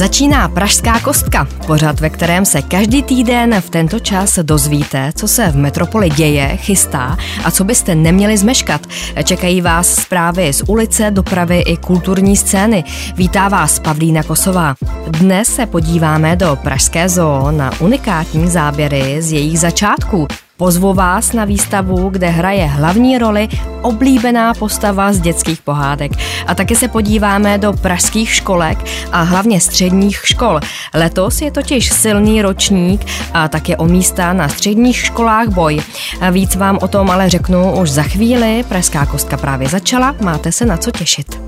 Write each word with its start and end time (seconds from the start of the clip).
Začíná 0.00 0.48
Pražská 0.48 1.00
kostka, 1.00 1.48
pořad, 1.66 2.00
ve 2.00 2.10
kterém 2.10 2.44
se 2.44 2.62
každý 2.62 3.02
týden 3.02 3.60
v 3.60 3.70
tento 3.70 4.00
čas 4.00 4.38
dozvíte, 4.42 5.12
co 5.14 5.28
se 5.28 5.48
v 5.48 5.56
metropoli 5.56 6.10
děje, 6.10 6.56
chystá 6.56 7.16
a 7.44 7.50
co 7.50 7.64
byste 7.64 7.94
neměli 7.94 8.38
zmeškat. 8.38 8.86
Čekají 9.24 9.60
vás 9.60 9.94
zprávy 9.94 10.52
z 10.52 10.62
ulice, 10.68 11.10
dopravy 11.10 11.60
i 11.60 11.76
kulturní 11.76 12.36
scény. 12.36 12.84
Vítá 13.16 13.48
vás 13.48 13.78
Pavlína 13.78 14.22
Kosová. 14.22 14.74
Dnes 15.08 15.54
se 15.54 15.66
podíváme 15.66 16.36
do 16.36 16.58
Pražské 16.62 17.08
zoo 17.08 17.50
na 17.50 17.80
unikátní 17.80 18.48
záběry 18.48 19.22
z 19.22 19.32
jejich 19.32 19.58
začátků. 19.58 20.26
Pozvu 20.60 20.94
vás 20.94 21.32
na 21.32 21.44
výstavu, 21.44 22.08
kde 22.08 22.28
hraje 22.28 22.66
hlavní 22.66 23.18
roli 23.18 23.48
oblíbená 23.82 24.54
postava 24.54 25.12
z 25.12 25.20
dětských 25.20 25.62
pohádek. 25.62 26.12
A 26.46 26.54
taky 26.54 26.76
se 26.76 26.88
podíváme 26.88 27.58
do 27.58 27.72
pražských 27.72 28.34
školek 28.34 28.78
a 29.12 29.22
hlavně 29.22 29.60
středních 29.60 30.20
škol. 30.24 30.60
Letos 30.94 31.40
je 31.40 31.50
totiž 31.50 31.92
silný 31.92 32.42
ročník 32.42 33.06
a 33.34 33.48
také 33.48 33.76
o 33.76 33.84
místa 33.84 34.32
na 34.32 34.48
středních 34.48 34.96
školách 34.96 35.48
boj. 35.48 35.82
A 36.20 36.30
víc 36.30 36.56
vám 36.56 36.78
o 36.82 36.88
tom 36.88 37.10
ale 37.10 37.30
řeknu 37.30 37.80
už 37.80 37.90
za 37.90 38.02
chvíli. 38.02 38.64
Pražská 38.68 39.06
kostka 39.06 39.36
právě 39.36 39.68
začala, 39.68 40.16
máte 40.20 40.52
se 40.52 40.66
na 40.66 40.76
co 40.76 40.90
těšit. 40.90 41.40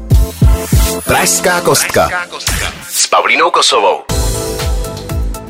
Pražská 1.05 1.61
kostka 1.61 2.09
s 2.91 3.07
Pavlínou 3.07 3.51
Kosovou. 3.51 4.12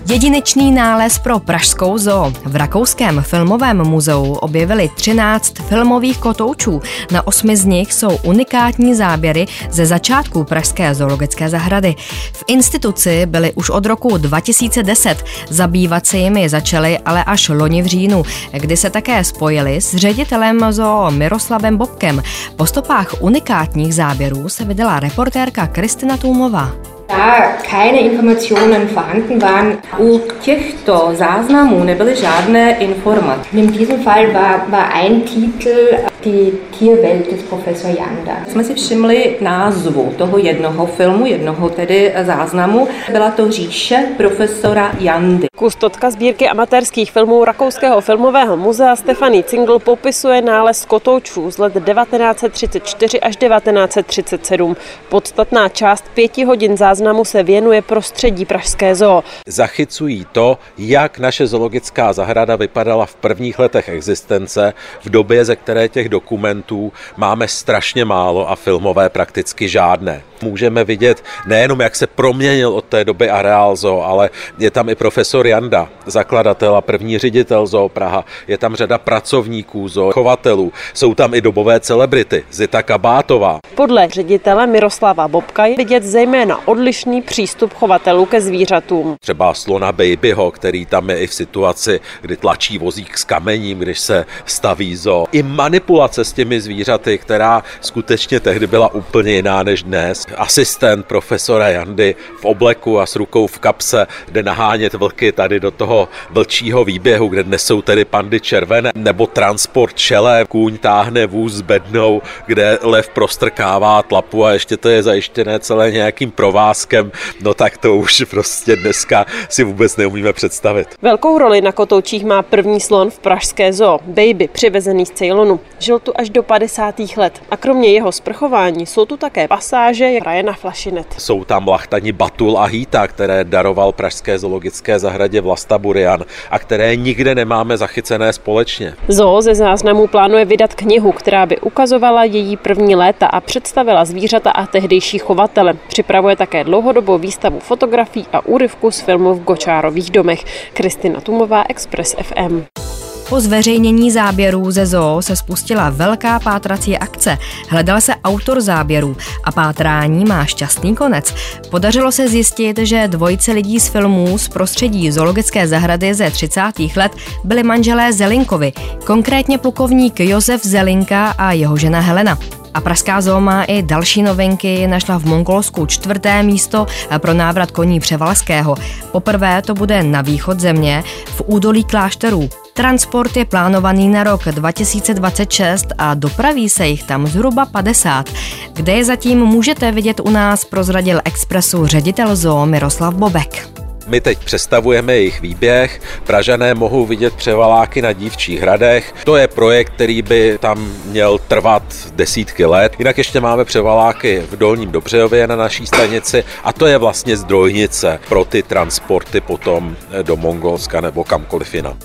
Jedinečný 0.07 0.73
nález 0.73 1.19
pro 1.19 1.39
Pražskou 1.39 1.99
zoo. 1.99 2.33
V 2.45 2.57
Rakouském 2.57 3.23
filmovém 3.23 3.85
muzeu 3.85 4.33
objevili 4.33 4.91
13 4.95 5.59
filmových 5.69 6.19
kotoučů. 6.19 6.83
Na 7.13 7.27
osmi 7.27 7.57
z 7.57 7.65
nich 7.65 7.93
jsou 7.93 8.17
unikátní 8.23 8.95
záběry 8.95 9.47
ze 9.71 9.87
začátku 9.87 10.45
Pražské 10.45 10.95
zoologické 10.95 11.49
zahrady. 11.49 11.95
V 12.33 12.45
instituci 12.47 13.27
byly 13.27 13.53
už 13.53 13.71
od 13.71 13.87
roku 13.87 14.17
2010. 14.17 15.25
Zabývat 15.49 16.07
se 16.07 16.19
jimi 16.19 16.49
začali 16.49 16.99
ale 16.99 17.25
až 17.25 17.49
loni 17.49 17.83
v 17.83 17.87
říjnu, 17.87 18.23
kdy 18.53 18.77
se 18.77 18.91
také 18.91 19.25
spojili 19.25 19.81
s 19.81 19.97
ředitelem 19.97 20.73
zoo 20.73 21.11
Miroslavem 21.11 21.77
Bobkem. 21.77 22.23
Po 22.57 22.67
stopách 22.67 23.15
unikátních 23.21 23.95
záběrů 23.95 24.49
se 24.49 24.65
vydala 24.65 25.01
reportérka 25.01 25.67
Kristina 25.67 26.17
Tůmová. 26.17 26.73
Da 27.13 27.59
keine 27.71 28.01
Informationen 28.01 28.89
vorhanden 28.89 29.43
waren, 29.43 29.79
u 29.99 30.21
těchto 30.41 31.11
záznamů 31.13 31.85
nebyly 31.85 32.17
žádné 32.17 32.77
informace. 32.77 33.41
In 33.53 33.73
diesem 33.73 34.03
Fall 34.03 34.33
war, 34.33 34.67
war 34.71 34.93
ein 34.95 35.23
Titel 35.25 36.12
Die 36.25 36.53
Tierwelt 36.79 37.31
des 37.31 37.43
Professor 37.43 37.91
Janda. 37.91 38.37
Jsme 38.49 38.65
si 38.65 38.75
všimli 38.75 39.37
názvu 39.41 40.15
toho 40.19 40.39
jednoho 40.39 40.87
filmu, 40.87 41.27
jednoho 41.27 41.69
tedy 41.69 42.15
záznamu. 42.23 42.89
Byla 43.13 43.31
to 43.31 43.51
Říše 43.51 44.09
profesora 44.17 44.93
Jandy. 45.01 45.47
Kustotka 45.57 46.11
sbírky 46.11 46.49
amatérských 46.49 47.13
filmů 47.13 47.45
Rakouského 47.45 48.01
filmového 48.01 48.57
muzea 48.57 48.97
Stefany 48.97 49.43
Cingl 49.43 49.79
popisuje 49.79 50.43
nález 50.43 50.85
kotoučů 50.85 51.51
z 51.51 51.59
let 51.59 51.73
1934 51.73 53.21
až 53.21 53.37
1937. 53.37 54.77
Podstatná 55.09 55.69
část 55.69 56.05
pěti 56.15 56.45
hodin 56.45 56.77
záznamu 56.77 57.25
se 57.25 57.43
věnuje 57.43 57.83
prostředí 57.83 58.45
Pražské 58.45 58.95
zoo. 58.95 59.25
Zachycují 59.47 60.27
to, 60.33 60.59
jak 60.79 61.19
naše 61.19 61.47
zoologická 61.47 62.13
zahrada 62.13 62.57
vypadala 62.57 63.07
v 63.07 63.15
prvních 63.15 63.59
letech 63.59 63.89
existence, 63.89 64.73
v 65.03 65.11
době, 65.11 65.45
ze 65.45 65.57
které 65.57 65.89
těch 65.89 66.09
dokumentů 66.13 66.93
máme 67.17 67.49
strašně 67.49 68.05
málo 68.05 68.51
a 68.51 68.57
filmové 68.57 69.09
prakticky 69.09 69.69
žádné. 69.69 70.23
Můžeme 70.43 70.85
vidět 70.85 71.25
nejenom, 71.47 71.81
jak 71.81 71.97
se 71.97 72.07
proměnil 72.07 72.69
od 72.69 72.85
té 72.85 73.05
doby 73.05 73.31
areál 73.31 73.77
zoo, 73.77 74.03
ale 74.03 74.31
je 74.59 74.71
tam 74.71 74.89
i 74.89 74.95
profesor 74.95 75.47
Janda, 75.47 75.89
zakladatel 76.07 76.77
a 76.77 76.81
první 76.81 77.19
ředitel 77.19 77.67
zoo 77.67 77.89
Praha. 77.89 78.25
Je 78.49 78.59
tam 78.59 78.77
řada 78.77 78.99
pracovníků 78.99 79.89
zoo, 79.89 80.13
chovatelů. 80.13 80.73
Jsou 80.95 81.15
tam 81.15 81.35
i 81.35 81.41
dobové 81.41 81.81
celebrity, 81.81 82.45
Zita 82.51 82.83
Kabátová. 82.83 83.59
Podle 83.75 84.09
ředitele 84.09 84.67
Miroslava 84.67 85.29
Bobka 85.29 85.67
je 85.67 85.77
vidět 85.77 86.03
zejména 86.03 86.69
odlišný 86.69 87.23
přístup 87.23 87.75
chovatelů 87.75 88.27
ke 88.27 88.41
zvířatům. 88.41 89.17
Třeba 89.21 89.55
slona 89.55 89.93
Babyho, 89.93 90.51
který 90.51 90.87
tam 90.87 91.11
je 91.11 91.19
i 91.19 91.27
v 91.27 91.35
situaci, 91.35 92.01
kdy 92.21 92.37
tlačí 92.37 92.79
vozík 92.79 93.19
s 93.19 93.25
kamením, 93.25 93.79
když 93.79 93.99
se 93.99 94.27
staví 94.47 94.97
zoo. 94.97 95.27
I 95.33 95.43
manipulace 95.43 96.25
s 96.25 96.33
těmi 96.33 96.61
zvířaty, 96.61 97.19
která 97.19 97.63
skutečně 97.81 98.41
tehdy 98.41 98.67
byla 98.67 98.95
úplně 98.95 99.33
jiná 99.33 99.63
než 99.63 99.83
dnes 99.83 100.27
asistent 100.37 101.07
profesora 101.07 101.69
Jandy 101.69 102.15
v 102.41 102.45
obleku 102.45 103.01
a 103.01 103.07
s 103.07 103.17
rukou 103.17 103.47
v 103.47 103.59
kapse 103.59 104.07
jde 104.33 104.43
nahánět 104.43 104.95
vlky 104.95 105.33
tady 105.33 105.61
do 105.61 105.71
toho 105.71 106.09
vlčího 106.31 106.85
výběhu, 106.85 107.29
kde 107.29 107.43
dnes 107.43 107.65
jsou 107.65 107.83
tedy 107.83 108.05
pandy 108.05 108.41
červené, 108.41 108.93
nebo 108.95 109.27
transport 109.27 109.97
čele, 109.97 110.45
kůň 110.49 110.79
táhne 110.79 111.27
vůz 111.27 111.61
bednou, 111.61 112.23
kde 112.47 112.79
lev 112.83 113.09
prostrkává 113.09 114.03
tlapu 114.03 114.45
a 114.45 114.53
ještě 114.53 114.77
to 114.77 114.89
je 114.89 115.03
zajištěné 115.03 115.61
celé 115.61 115.91
nějakým 115.91 116.31
provázkem, 116.31 117.13
no 117.41 117.55
tak 117.55 117.79
to 117.79 117.97
už 117.97 118.25
prostě 118.31 118.77
dneska 118.77 119.27
si 119.49 119.65
vůbec 119.65 119.97
neumíme 119.97 120.33
představit. 120.33 120.89
Velkou 121.03 121.39
roli 121.39 121.61
na 121.61 121.73
kotoučích 121.73 122.25
má 122.25 122.43
první 122.43 122.81
slon 122.81 123.11
v 123.11 123.19
pražské 123.19 123.73
zoo, 123.73 124.01
Baby, 124.07 124.49
přivezený 124.53 125.07
z 125.07 125.11
Ceylonu. 125.11 125.61
Žil 125.79 125.99
tu 125.99 126.13
až 126.17 126.31
do 126.31 126.43
50. 126.43 126.95
let 127.17 127.43
a 127.51 127.57
kromě 127.57 127.93
jeho 127.93 128.13
sprchování 128.13 128.87
jsou 128.87 129.05
tu 129.05 129.17
také 129.17 129.49
pasáže, 129.49 130.05
hraje 130.23 130.43
na 130.43 130.53
flašinet. 130.53 131.07
Jsou 131.19 131.45
tam 131.45 131.69
lachtani 131.69 132.13
Batul 132.13 132.59
a 132.59 132.65
Hýta, 132.65 133.09
které 133.09 133.45
daroval 133.45 133.93
Pražské 133.93 134.39
zoologické 134.39 134.99
zahradě 134.99 135.41
Vlasta 135.41 135.79
Burian 135.79 136.25
a 136.51 136.59
které 136.59 136.97
nikde 136.97 137.35
nemáme 137.35 137.77
zachycené 137.77 138.33
společně. 138.33 138.95
Zoo 139.09 139.43
ze 139.43 139.55
záznamů 139.55 140.07
plánuje 140.07 140.45
vydat 140.45 140.75
knihu, 140.75 141.13
která 141.13 141.47
by 141.47 141.61
ukazovala 141.61 142.25
její 142.25 142.57
první 142.57 142.97
léta 142.97 143.27
a 143.27 143.41
představila 143.41 144.05
zvířata 144.05 144.51
a 144.51 144.67
tehdejší 144.67 145.19
chovatele. 145.19 145.75
Připravuje 145.89 146.37
také 146.37 146.65
dlouhodobou 146.65 147.19
výstavu 147.19 147.61
fotografií 147.61 148.27
a 148.33 148.47
úryvku 148.47 148.91
z 148.91 149.01
filmu 149.01 149.35
v 149.35 149.45
Gočárových 149.45 150.11
domech. 150.11 150.45
Kristina 150.73 151.21
Tumová, 151.21 151.65
Express 151.69 152.17
FM. 152.23 152.92
Po 153.33 153.41
zveřejnění 153.41 154.11
záběrů 154.11 154.71
ze 154.71 154.87
zoo 154.87 155.23
se 155.23 155.37
spustila 155.37 155.91
velká 155.91 156.41
pátrací 156.41 156.99
akce. 156.99 157.39
Hledal 157.69 158.01
se 158.01 158.15
autor 158.25 158.61
záběrů 158.61 159.17
a 159.45 159.53
pátrání 159.53 160.25
má 160.25 160.45
šťastný 160.45 160.97
konec. 160.97 161.35
Podařilo 161.71 162.13
se 162.13 162.29
zjistit, 162.29 162.79
že 162.79 163.09
dvojice 163.09 163.53
lidí 163.53 163.81
z 163.81 163.89
filmů 163.89 164.39
z 164.39 164.49
prostředí 164.49 165.11
zoologické 165.11 165.69
zahrady 165.69 166.15
ze 166.15 166.31
30. 166.31 166.63
let 166.97 167.13
byli 167.45 167.63
manželé 167.63 168.13
Zelinkovi, 168.13 168.73
konkrétně 169.05 169.59
plukovník 169.59 170.21
Josef 170.21 170.65
Zelinka 170.65 171.31
a 171.31 171.53
jeho 171.53 171.77
žena 171.77 172.01
Helena. 172.01 172.39
A 172.75 172.81
Pražská 172.81 173.21
zoo 173.21 173.41
má 173.41 173.65
i 173.65 173.83
další 173.83 174.23
novinky, 174.23 174.87
našla 174.87 175.19
v 175.19 175.25
Mongolsku 175.25 175.87
čtvrté 175.87 176.43
místo 176.43 176.87
pro 177.19 177.35
návrat 177.35 177.71
koní 177.71 178.01
Převalského. 178.01 178.75
Poprvé 179.13 179.63
to 179.63 179.75
bude 179.75 180.03
na 180.03 180.23
východ 180.23 180.61
země 180.61 181.05
v 181.27 181.43
údolí 181.47 181.85
klášterů. 181.85 182.49
Transport 182.75 183.37
je 183.37 183.45
plánovaný 183.45 184.09
na 184.09 184.25
rok 184.25 184.45
2026 184.45 185.87
a 185.99 186.15
dopraví 186.15 186.69
se 186.69 186.87
jich 186.87 187.03
tam 187.03 187.27
zhruba 187.27 187.67
50. 187.67 188.27
Kde 188.73 188.93
je 188.93 189.05
zatím 189.05 189.39
můžete 189.39 189.93
vidět 189.93 190.21
u 190.21 190.31
nás, 190.31 190.65
prozradil 190.65 191.21
Expressu 191.25 191.87
ředitel 191.87 192.37
zoo 192.37 192.67
Miroslav 192.67 193.15
Bobek. 193.15 193.69
My 194.07 194.21
teď 194.21 194.45
představujeme 194.45 195.15
jejich 195.15 195.41
výběh. 195.41 196.01
Pražané 196.25 196.75
mohou 196.75 197.07
vidět 197.07 197.35
převaláky 197.35 198.03
na 198.03 198.13
dívčích 198.13 198.61
hradech. 198.61 199.15
To 199.25 199.37
je 199.37 199.49
projekt, 199.49 199.93
který 199.95 200.23
by 200.23 200.59
tam 200.61 200.93
měl 201.05 201.39
trvat 201.39 201.83
desítky 202.15 202.65
let. 202.65 202.95
Jinak 202.99 203.19
ještě 203.19 203.41
máme 203.41 203.65
převaláky 203.65 204.43
v 204.51 204.57
Dolním 204.57 204.91
Dobřejově 204.91 205.47
na 205.47 205.57
naší 205.57 205.87
stanici 205.87 206.45
a 206.65 206.73
to 206.73 206.87
je 206.87 206.99
vlastně 206.99 207.37
zdrojnice 207.37 208.21
pro 208.29 208.45
ty 208.45 208.63
transporty 208.63 209.41
potom 209.41 209.97
do 210.23 210.37
Mongolska 210.37 211.01
nebo 211.01 211.25
kamkoliv 211.25 211.75
jinam. 211.75 211.97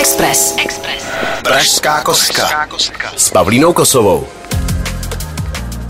Express. 0.00 0.56
Express. 0.58 1.04
Pražská 1.44 2.02
kostka. 2.02 2.66
S 3.16 3.30
Pavlínou 3.30 3.72
Kosovou. 3.72 4.26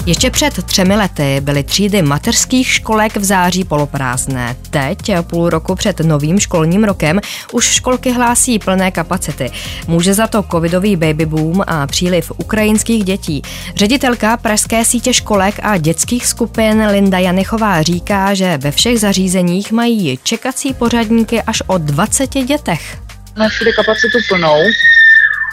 Ještě 0.07 0.31
před 0.31 0.65
třemi 0.65 0.97
lety 0.97 1.41
byly 1.41 1.63
třídy 1.63 2.03
mateřských 2.03 2.69
školek 2.69 3.17
v 3.17 3.25
září 3.25 3.65
poloprázdné. 3.65 4.57
Teď, 4.71 4.99
půl 5.23 5.51
roku 5.51 5.75
před 5.75 6.01
novým 6.01 6.41
školním 6.41 6.85
rokem, 6.85 7.21
už 7.53 7.65
školky 7.65 8.13
hlásí 8.13 8.59
plné 8.59 8.91
kapacity. 8.91 9.51
Může 9.89 10.15
za 10.15 10.27
to 10.27 10.43
covidový 10.43 10.97
baby 10.97 11.27
boom 11.27 11.63
a 11.67 11.87
příliv 11.87 12.33
ukrajinských 12.39 13.05
dětí. 13.05 13.43
Ředitelka 13.77 14.37
Pražské 14.37 14.85
sítě 14.85 15.15
školek 15.15 15.55
a 15.63 15.77
dětských 15.77 16.27
skupin 16.27 16.87
Linda 16.87 17.19
Janichová 17.19 17.83
říká, 17.83 18.35
že 18.35 18.59
ve 18.59 18.71
všech 18.71 19.01
zařízeních 19.01 19.73
mají 19.73 20.19
čekací 20.23 20.75
pořadníky 20.75 21.43
až 21.43 21.63
o 21.67 21.79
20 21.79 22.31
dětech. 22.31 23.01
Našli 23.37 23.73
kapacitu 23.73 24.19
plnou, 24.29 24.59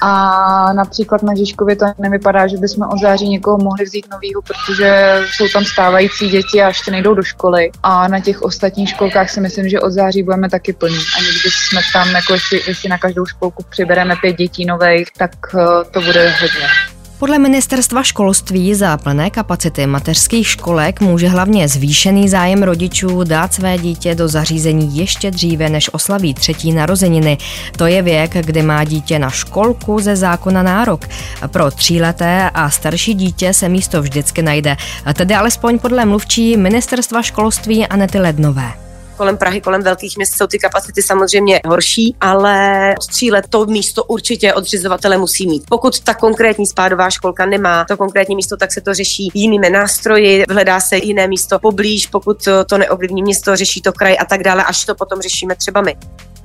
A 0.01 0.73
například 0.73 1.23
na 1.23 1.35
Žižkově 1.35 1.75
to 1.75 1.85
nevypadá, 1.99 2.47
že 2.47 2.57
bychom 2.57 2.87
od 2.87 2.99
září 3.01 3.29
někoho 3.29 3.57
mohli 3.57 3.85
vzít 3.85 4.05
novýho, 4.11 4.41
protože 4.41 5.19
jsou 5.35 5.47
tam 5.53 5.65
stávající 5.65 6.29
děti 6.29 6.61
a 6.61 6.67
ještě 6.67 6.91
nejdou 6.91 7.13
do 7.13 7.23
školy. 7.23 7.71
A 7.83 8.07
na 8.07 8.19
těch 8.19 8.41
ostatních 8.41 8.89
školkách 8.89 9.29
si 9.29 9.41
myslím, 9.41 9.69
že 9.69 9.79
od 9.79 9.91
září 9.91 10.23
budeme 10.23 10.49
taky 10.49 10.73
plní. 10.73 10.97
A 11.17 11.21
když 11.21 11.53
jsme 11.69 11.81
tam, 11.93 12.09
jako 12.09 12.33
jestli, 12.33 12.61
jestli 12.67 12.89
na 12.89 12.97
každou 12.97 13.25
školku 13.25 13.63
přibereme 13.69 14.15
pět 14.21 14.33
dětí 14.37 14.65
nových, 14.65 15.07
tak 15.17 15.31
eh, 15.55 15.85
to 15.91 16.01
bude 16.01 16.29
hodně. 16.29 16.96
Podle 17.19 17.39
ministerstva 17.39 18.03
školství 18.03 18.75
za 18.75 18.97
plné 18.97 19.29
kapacity 19.29 19.87
mateřských 19.87 20.47
školek 20.47 21.01
může 21.01 21.27
hlavně 21.27 21.67
zvýšený 21.67 22.29
zájem 22.29 22.63
rodičů 22.63 23.23
dát 23.23 23.53
své 23.53 23.77
dítě 23.77 24.15
do 24.15 24.27
zařízení 24.27 24.97
ještě 24.97 25.31
dříve, 25.31 25.69
než 25.69 25.89
oslaví 25.93 26.33
třetí 26.33 26.71
narozeniny. 26.71 27.37
To 27.77 27.85
je 27.85 28.01
věk, 28.01 28.33
kdy 28.33 28.61
má 28.61 28.83
dítě 28.83 29.19
na 29.19 29.29
školku 29.29 29.99
ze 29.99 30.15
zákona 30.15 30.63
nárok. 30.63 31.05
Pro 31.47 31.71
tříleté 31.71 32.49
a 32.49 32.69
starší 32.69 33.13
dítě 33.13 33.53
se 33.53 33.69
místo 33.69 34.01
vždycky 34.01 34.41
najde, 34.41 34.77
tedy 35.13 35.35
alespoň 35.35 35.79
podle 35.79 36.05
mluvčí 36.05 36.57
ministerstva 36.57 37.21
školství 37.21 37.87
Anety 37.87 38.19
Lednové 38.19 38.86
kolem 39.17 39.37
Prahy, 39.37 39.61
kolem 39.61 39.83
velkých 39.83 40.17
měst 40.17 40.37
jsou 40.37 40.47
ty 40.47 40.59
kapacity 40.59 41.01
samozřejmě 41.01 41.61
horší, 41.67 42.15
ale 42.21 42.95
od 42.99 43.07
tří 43.07 43.31
let 43.31 43.45
to 43.49 43.65
místo 43.65 44.03
určitě 44.03 44.53
odřizovatele 44.53 45.17
musí 45.17 45.47
mít. 45.47 45.63
Pokud 45.69 45.99
ta 45.99 46.13
konkrétní 46.13 46.65
spádová 46.65 47.09
školka 47.09 47.45
nemá 47.45 47.85
to 47.85 47.97
konkrétní 47.97 48.35
místo, 48.35 48.57
tak 48.57 48.71
se 48.71 48.81
to 48.81 48.93
řeší 48.93 49.31
jinými 49.33 49.69
nástroji, 49.69 50.43
hledá 50.49 50.79
se 50.79 50.97
jiné 50.97 51.27
místo 51.27 51.59
poblíž, 51.59 52.07
pokud 52.07 52.47
to 52.69 52.77
neovlivní 52.77 53.21
město, 53.21 53.55
řeší 53.55 53.81
to 53.81 53.93
kraj 53.93 54.17
a 54.19 54.25
tak 54.25 54.43
dále, 54.43 54.63
až 54.63 54.85
to 54.85 54.95
potom 54.95 55.21
řešíme 55.21 55.55
třeba 55.55 55.81
my. 55.81 55.95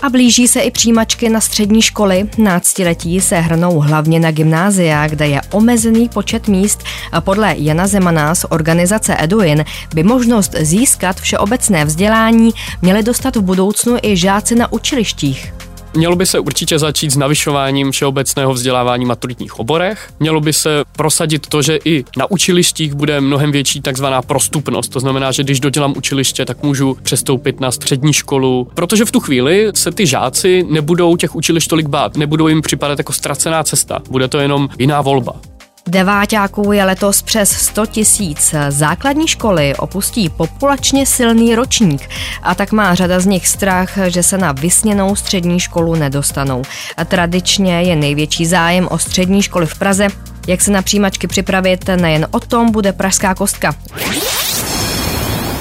A 0.03 0.11
blíží 0.11 0.49
se 0.49 0.61
i 0.61 0.71
přijímačky 0.71 1.29
na 1.29 1.41
střední 1.41 1.83
školy. 1.83 2.29
Náctiletí 2.39 3.21
se 3.21 3.41
hrnou 3.41 3.81
hlavně 3.81 4.21
na 4.21 4.31
gymnázia, 4.31 5.09
kde 5.09 5.29
je 5.29 5.41
omezený 5.51 6.09
počet 6.09 6.49
míst 6.49 6.83
a 7.13 7.21
podle 7.21 7.55
Jana 7.59 7.87
Zemana 7.87 8.35
z 8.35 8.45
organizace 8.49 9.17
Eduin 9.19 9.65
by 9.95 10.03
možnost 10.03 10.55
získat 10.61 11.21
všeobecné 11.21 11.85
vzdělání 11.85 12.51
měli 12.83 13.03
dostat 13.03 13.37
v 13.37 13.43
budoucnu 13.43 13.97
i 14.03 14.17
žáci 14.17 14.55
na 14.55 14.73
učilištích. 14.73 15.53
Mělo 15.95 16.17
by 16.17 16.27
se 16.27 16.39
určitě 16.39 16.79
začít 16.79 17.11
s 17.11 17.17
navyšováním 17.17 17.91
všeobecného 17.91 18.53
vzdělávání 18.53 19.05
maturitních 19.05 19.59
oborech. 19.59 20.11
Mělo 20.21 20.41
by 20.41 20.53
se 20.53 20.85
prosadit 20.97 21.47
to, 21.47 21.63
že 21.63 21.79
i 21.85 22.05
na 22.17 22.31
učilištích 22.31 22.95
bude 22.95 23.21
mnohem 23.21 23.53
větší 23.53 23.81
takzvaná 23.81 24.23
prostupnost. 24.23 24.89
To 24.89 25.01
znamená, 25.01 25.33
že 25.33 25.43
když 25.43 25.61
dodělám 25.61 25.95
učiliště, 25.97 26.45
tak 26.45 26.63
můžu 26.63 26.99
přestoupit 27.03 27.61
na 27.61 27.71
střední 27.71 28.13
školu, 28.13 28.69
protože 28.75 29.05
v 29.05 29.11
tu 29.11 29.21
chvíli 29.21 29.71
se 29.75 29.93
ty 29.93 30.07
žáci 30.07 30.67
nebudou 30.71 31.17
těch 31.17 31.37
učilišť 31.37 31.69
tolik 31.69 31.87
bát, 31.87 32.17
nebudou 32.17 32.49
jim 32.49 32.63
připadat 32.63 32.99
jako 32.99 33.13
ztracená 33.13 33.63
cesta. 33.63 34.03
Bude 34.11 34.29
to 34.29 34.39
jenom 34.39 34.69
jiná 34.79 35.01
volba. 35.01 35.52
Deváťáků 35.89 36.73
je 36.73 36.85
letos 36.85 37.23
přes 37.23 37.51
100 37.51 37.87
tisíc. 37.87 38.55
Základní 38.69 39.29
školy 39.29 39.75
opustí 39.77 40.29
populačně 40.29 41.07
silný 41.07 41.55
ročník 41.55 42.09
a 42.43 42.55
tak 42.55 42.73
má 42.73 42.95
řada 42.95 43.21
z 43.21 43.27
nich 43.27 43.49
strach, 43.49 43.91
že 44.07 44.23
se 44.23 44.39
na 44.39 44.53
vysněnou 44.53 45.17
střední 45.17 45.61
školu 45.61 45.95
nedostanou. 45.95 46.63
A 46.97 47.05
tradičně 47.05 47.83
je 47.83 47.97
největší 47.97 48.47
zájem 48.47 48.89
o 48.91 48.99
střední 48.99 49.43
školy 49.43 49.67
v 49.67 49.79
Praze. 49.79 50.09
Jak 50.47 50.61
se 50.61 50.71
na 50.71 50.83
přijímačky 50.83 51.27
připravit, 51.27 51.91
nejen 51.97 52.27
o 52.31 52.41
tom 52.41 52.71
bude 52.71 52.93
Pražská 52.93 53.35
kostka. 53.35 53.75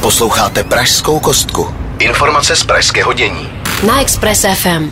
Posloucháte 0.02 0.64
Pražskou 0.64 1.20
kostku. 1.20 1.68
Informace 2.00 2.56
z 2.56 2.64
pražského 2.64 3.14
dění. 3.14 3.50
Na 3.88 4.02
Express 4.02 4.46
FM. 4.54 4.92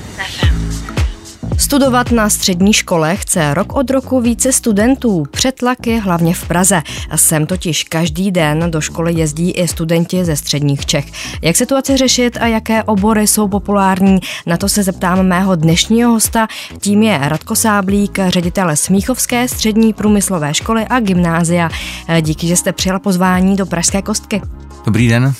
Studovat 1.60 2.12
na 2.12 2.30
střední 2.30 2.74
škole 2.74 3.16
chce 3.16 3.54
rok 3.54 3.74
od 3.76 3.90
roku 3.90 4.22
více 4.22 4.52
studentů. 4.52 5.24
Přetlak 5.32 5.88
je 5.88 6.02
hlavně 6.02 6.34
v 6.34 6.48
Praze. 6.48 6.82
A 7.10 7.18
sem 7.18 7.46
totiž 7.46 7.84
každý 7.84 8.32
den 8.32 8.72
do 8.72 8.82
školy 8.82 9.14
jezdí 9.14 9.52
i 9.52 9.68
studenti 9.68 10.26
ze 10.26 10.36
středních 10.36 10.86
Čech. 10.86 11.06
Jak 11.42 11.56
situaci 11.56 11.98
řešit 11.98 12.38
a 12.42 12.48
jaké 12.48 12.84
obory 12.84 13.28
jsou 13.28 13.48
populární, 13.48 14.20
na 14.46 14.58
to 14.58 14.70
se 14.70 14.84
zeptám 14.84 15.28
mého 15.28 15.56
dnešního 15.56 16.12
hosta. 16.12 16.48
Tím 16.80 17.04
je 17.04 17.20
Radko 17.22 17.56
Sáblík, 17.56 18.20
ředitel 18.28 18.76
Smíchovské 18.76 19.48
střední 19.48 19.94
průmyslové 19.94 20.54
školy 20.54 20.86
a 20.86 21.00
gymnázia. 21.00 21.70
Díky, 22.22 22.48
že 22.48 22.56
jste 22.56 22.72
přijal 22.74 23.00
pozvání 23.00 23.56
do 23.56 23.66
Pražské 23.66 24.02
kostky. 24.02 24.42
Dobrý 24.86 25.08
den. 25.08 25.34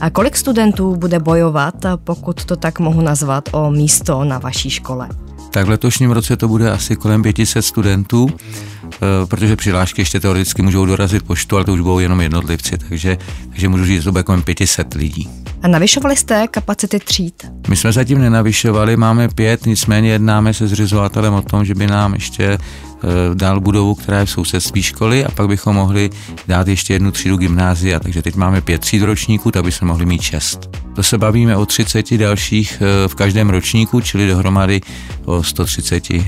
A 0.00 0.10
kolik 0.10 0.36
studentů 0.36 0.96
bude 0.96 1.18
bojovat, 1.18 1.74
pokud 2.04 2.44
to 2.44 2.56
tak 2.56 2.78
mohu 2.78 3.00
nazvat, 3.00 3.48
o 3.52 3.70
místo 3.70 4.24
na 4.24 4.38
vaší 4.38 4.70
škole? 4.70 5.08
Tak 5.52 5.66
v 5.66 5.68
letošním 5.68 6.10
roce 6.10 6.36
to 6.36 6.48
bude 6.48 6.70
asi 6.70 6.96
kolem 6.96 7.22
500 7.22 7.64
studentů, 7.64 8.30
eh, 8.30 8.98
protože 9.26 9.56
přihlášky 9.56 10.00
ještě 10.00 10.20
teoreticky 10.20 10.62
můžou 10.62 10.86
dorazit 10.86 11.22
poštu, 11.22 11.56
ale 11.56 11.64
to 11.64 11.72
už 11.72 11.80
budou 11.80 11.98
jenom 11.98 12.20
jednotlivci, 12.20 12.78
takže, 12.78 13.18
takže 13.50 13.68
můžu 13.68 13.84
říct, 13.84 14.00
že 14.00 14.04
to 14.04 14.12
bude 14.12 14.22
kolem 14.22 14.42
500 14.42 14.94
lidí. 14.94 15.41
A 15.62 15.68
navyšovali 15.68 16.16
jste 16.16 16.48
kapacity 16.48 16.98
tříd? 16.98 17.46
My 17.68 17.76
jsme 17.76 17.92
zatím 17.92 18.18
nenavyšovali, 18.18 18.96
máme 18.96 19.28
pět, 19.28 19.66
nicméně 19.66 20.10
jednáme 20.10 20.54
se 20.54 20.68
zřizovatelem 20.68 21.34
o 21.34 21.42
tom, 21.42 21.64
že 21.64 21.74
by 21.74 21.86
nám 21.86 22.14
ještě 22.14 22.58
Eh, 23.04 23.34
dál 23.34 23.60
budovu, 23.60 23.94
která 23.94 24.18
je 24.18 24.26
v 24.26 24.30
sousedství 24.30 24.82
školy 24.82 25.24
a 25.24 25.30
pak 25.30 25.48
bychom 25.48 25.76
mohli 25.76 26.10
dát 26.48 26.68
ještě 26.68 26.92
jednu 26.92 27.10
třídu 27.10 27.36
gymnázia, 27.36 28.00
takže 28.00 28.22
teď 28.22 28.34
máme 28.34 28.60
pět 28.60 28.80
tříd 28.80 29.02
ročníků, 29.02 29.50
tak 29.50 29.64
bychom 29.64 29.88
mohli 29.88 30.06
mít 30.06 30.22
šest. 30.22 30.70
To 30.94 31.02
se 31.02 31.18
bavíme 31.18 31.56
o 31.56 31.66
30 31.66 32.18
dalších 32.18 32.82
eh, 32.82 33.08
v 33.08 33.14
každém 33.14 33.50
ročníku, 33.50 34.00
čili 34.00 34.28
dohromady 34.28 34.80
o 35.24 35.42
130, 35.42 36.10
eh, 36.10 36.22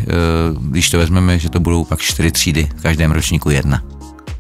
když 0.61 0.91
to 0.91 0.99
vezmeme, 0.99 1.39
že 1.39 1.51
to 1.51 1.61
budou 1.61 1.85
pak 1.85 2.01
čtyři 2.01 2.31
třídy 2.31 2.69
v 2.77 2.83
každém 2.83 3.11
ročníku 3.11 3.51
jedna. 3.51 3.83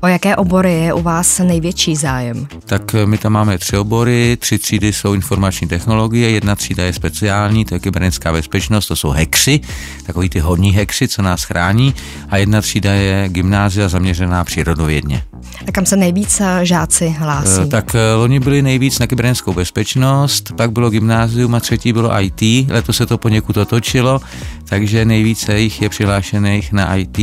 O 0.05 0.07
jaké 0.07 0.37
obory 0.37 0.73
je 0.73 0.93
u 0.93 1.03
vás 1.03 1.39
největší 1.39 1.97
zájem? 1.97 2.47
Tak 2.67 2.95
my 3.05 3.19
tam 3.19 3.33
máme 3.33 3.59
tři 3.59 3.77
obory, 3.77 4.37
tři 4.41 4.59
třídy 4.59 4.93
jsou 4.93 5.15
informační 5.15 5.69
technologie, 5.69 6.31
jedna 6.31 6.57
třída 6.57 6.85
je 6.85 6.93
speciální, 6.93 7.65
to 7.65 7.75
je 7.75 7.81
kybernetická 7.81 8.33
bezpečnost, 8.33 8.87
to 8.87 8.97
jsou 8.97 9.11
hekři, 9.11 9.61
takový 10.07 10.29
ty 10.29 10.41
hodní 10.41 10.73
hekři, 10.73 11.09
co 11.09 11.23
nás 11.23 11.43
chrání, 11.43 11.95
a 12.29 12.37
jedna 12.37 12.61
třída 12.61 12.93
je 12.93 13.29
gymnázia 13.29 13.89
zaměřená 13.89 14.45
přírodovědně. 14.45 15.25
A 15.69 15.73
kam 15.73 15.87
se 15.87 15.97
nejvíc 15.97 16.43
žáci 16.63 17.09
hlásí? 17.09 17.61
Eh, 17.63 17.67
tak 17.67 17.95
eh, 17.95 18.15
loni 18.15 18.41
byli 18.41 18.63
nejvíc 18.63 18.99
na 18.99 19.07
kybernetickou 19.07 19.53
bezpečnost, 19.53 20.53
pak 20.57 20.73
bylo 20.73 20.91
gymnázium 20.91 21.55
a 21.55 21.61
třetí 21.61 21.93
bylo 21.93 22.21
IT, 22.21 22.71
letos 22.71 22.97
se 22.97 23.07
to 23.07 23.19
poněkud 23.19 23.57
otočilo, 23.57 24.21
takže 24.65 25.05
nejvíce 25.05 25.61
jich 25.61 25.83
je 25.83 25.89
přihlášených 25.89 26.73
na 26.73 26.97
IT, 26.97 27.19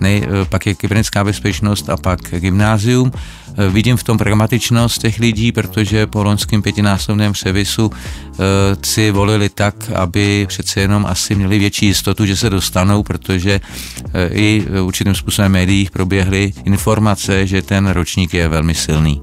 nej, 0.00 0.22
eh, 0.24 0.44
pak 0.44 0.66
je 0.66 0.74
kybernetická 0.74 1.24
bezpečnost 1.24 1.90
a 1.90 1.96
pak 1.96 2.20
gymnázium. 2.38 3.12
Eh, 3.56 3.68
vidím 3.68 3.96
v 3.96 4.02
tom 4.02 4.18
pragmatičnost 4.18 5.00
těch 5.00 5.18
lidí, 5.18 5.52
protože 5.52 6.06
po 6.06 6.22
loňském 6.22 6.62
pětinásobném 6.62 7.32
převisu 7.32 7.90
eh, 7.92 8.38
si 8.84 9.10
volili 9.10 9.48
tak, 9.48 9.90
aby 9.94 10.46
přece 10.48 10.80
jenom 10.80 11.06
asi 11.06 11.34
měli 11.34 11.58
větší 11.58 11.86
jistotu, 11.86 12.26
že 12.26 12.36
se 12.36 12.50
dostanou, 12.50 13.02
protože 13.02 13.60
i 14.30 14.64
určitým 14.82 15.14
způsobem 15.14 15.52
médiích 15.52 15.90
proběhly 15.90 16.52
informace, 16.64 17.46
že 17.46 17.62
ten 17.62 17.86
ročník 17.86 18.34
je 18.34 18.48
velmi 18.48 18.74
silný. 18.74 19.22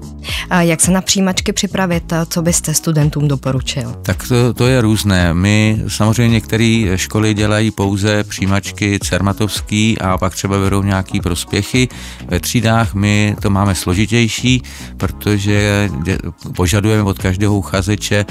A 0.50 0.62
jak 0.62 0.80
se 0.80 0.90
na 0.90 1.00
přijímačky 1.00 1.52
připravit? 1.52 2.12
Co 2.28 2.42
byste 2.42 2.74
studentům 2.74 3.28
doporučil? 3.28 3.96
Tak 4.02 4.28
to, 4.28 4.54
to 4.54 4.66
je 4.66 4.80
různé. 4.80 5.34
My 5.34 5.82
samozřejmě 5.88 6.32
některé 6.32 6.86
školy 6.96 7.34
dělají 7.34 7.70
pouze 7.70 8.24
přijímačky 8.24 8.98
cermatovský 8.98 9.98
a 9.98 10.18
pak 10.18 10.34
třeba 10.34 10.58
berou 10.58 10.82
nějaký 10.82 11.20
prospěchy. 11.20 11.88
Ve 12.26 12.40
třídách 12.40 12.94
my 12.94 13.36
to 13.42 13.50
máme 13.50 13.74
složitější, 14.20 14.62
protože 14.96 15.88
požadujeme 16.56 17.02
od 17.02 17.18
každého 17.18 17.56
uchazeče 17.56 18.26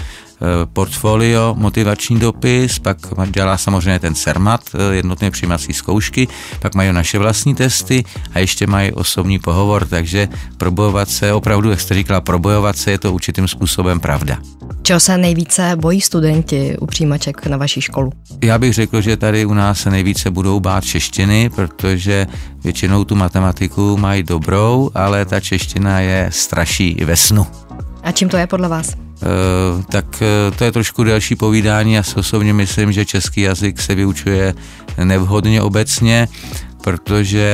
portfolio, 0.73 1.55
motivační 1.57 2.19
dopis, 2.19 2.79
pak 2.79 2.97
dělá 3.31 3.57
samozřejmě 3.57 3.99
ten 3.99 4.15
CERMAT, 4.15 4.61
eh, 4.73 4.95
jednotné 4.95 5.31
přijímací 5.31 5.73
zkoušky, 5.73 6.27
pak 6.59 6.75
mají 6.75 6.93
naše 6.93 7.19
vlastní 7.19 7.55
testy 7.55 8.03
a 8.33 8.39
ještě 8.39 8.67
mají 8.67 8.91
osobní 8.91 9.39
pohovor, 9.39 9.87
takže 9.87 10.27
probojovat 10.57 11.09
se, 11.09 11.33
opravdu, 11.33 11.69
jak 11.69 11.79
jste 11.79 11.93
říkala, 11.93 12.21
probojovat 12.21 12.77
se 12.77 12.91
je 12.91 12.97
to 12.97 13.13
určitým 13.13 13.47
způsobem 13.47 13.99
pravda. 13.99 14.37
Čeho 14.81 14.99
se 14.99 15.17
nejvíce 15.17 15.75
bojí 15.75 16.01
studenti 16.01 16.77
u 16.79 16.85
přijímaček 16.85 17.45
na 17.45 17.57
vaší 17.57 17.81
školu? 17.81 18.11
Já 18.43 18.57
bych 18.57 18.73
řekl, 18.73 19.01
že 19.01 19.17
tady 19.17 19.45
u 19.45 19.53
nás 19.53 19.79
se 19.79 19.89
nejvíce 19.89 20.31
budou 20.31 20.59
bát 20.59 20.83
češtiny, 20.83 21.49
protože 21.49 22.27
většinou 22.63 23.03
tu 23.03 23.15
matematiku 23.15 23.97
mají 23.97 24.23
dobrou, 24.23 24.91
ale 24.95 25.25
ta 25.25 25.39
čeština 25.39 25.99
je 25.99 26.29
straší 26.33 26.89
i 26.89 27.05
ve 27.05 27.15
snu. 27.15 27.47
A 28.03 28.11
čím 28.11 28.29
to 28.29 28.37
je 28.37 28.47
podle 28.47 28.67
vás? 28.69 29.08
Eh, 29.21 29.83
tak 29.91 30.21
eh, 30.21 30.51
to 30.57 30.63
je 30.63 30.71
trošku 30.71 31.03
delší 31.03 31.35
povídání. 31.35 31.93
Já 31.93 32.03
si 32.03 32.15
osobně 32.15 32.53
myslím, 32.53 32.91
že 32.91 33.05
český 33.05 33.41
jazyk 33.41 33.81
se 33.81 33.95
vyučuje 33.95 34.53
nevhodně 35.03 35.61
obecně. 35.61 36.27
Protože 36.83 37.49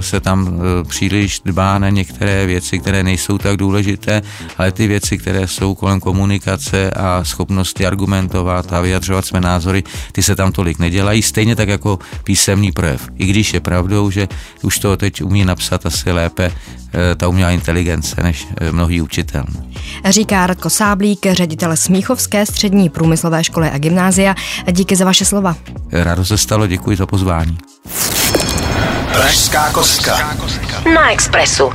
se 0.00 0.20
tam 0.20 0.48
e, 0.48 0.84
příliš 0.84 1.40
dbá 1.44 1.78
na 1.78 1.88
některé 1.88 2.46
věci, 2.46 2.78
které 2.78 3.02
nejsou 3.02 3.38
tak 3.38 3.56
důležité, 3.56 4.22
ale 4.58 4.72
ty 4.72 4.86
věci, 4.86 5.18
které 5.18 5.46
jsou 5.46 5.74
kolem 5.74 6.00
komunikace 6.00 6.90
a 6.90 7.24
schopnosti 7.24 7.86
argumentovat 7.86 8.72
a 8.72 8.80
vyjadřovat 8.80 9.26
své 9.26 9.40
názory, 9.40 9.84
ty 10.12 10.22
se 10.22 10.36
tam 10.36 10.52
tolik 10.52 10.78
nedělají, 10.78 11.22
stejně 11.22 11.56
tak 11.56 11.68
jako 11.68 11.98
písemný 12.24 12.72
projev. 12.72 13.08
I 13.16 13.26
když 13.26 13.54
je 13.54 13.60
pravdou, 13.60 14.10
že 14.10 14.28
už 14.62 14.78
to 14.78 14.96
teď 14.96 15.22
umí 15.22 15.44
napsat 15.44 15.86
asi 15.86 16.12
lépe 16.12 16.44
e, 16.44 17.14
ta 17.14 17.28
umělá 17.28 17.50
inteligence 17.50 18.22
než 18.22 18.46
e, 18.60 18.72
mnohý 18.72 19.00
učitel. 19.00 19.44
Říká 20.08 20.46
Radko 20.46 20.70
Sáblík, 20.70 21.26
ředitel 21.32 21.76
Smíchovské 21.76 22.46
střední 22.46 22.88
průmyslové 22.88 23.44
školy 23.44 23.70
a 23.70 23.78
gymnázia. 23.78 24.34
Díky 24.72 24.96
za 24.96 25.04
vaše 25.04 25.24
slova. 25.24 25.56
Rádo 25.92 26.24
se 26.24 26.38
stalo, 26.38 26.66
děkuji 26.66 26.96
za 26.96 27.06
pozvání. 27.06 27.58
Pražská 29.16 29.72
kostka. 29.72 30.16
Na 30.94 31.10
Expressu. 31.12 31.72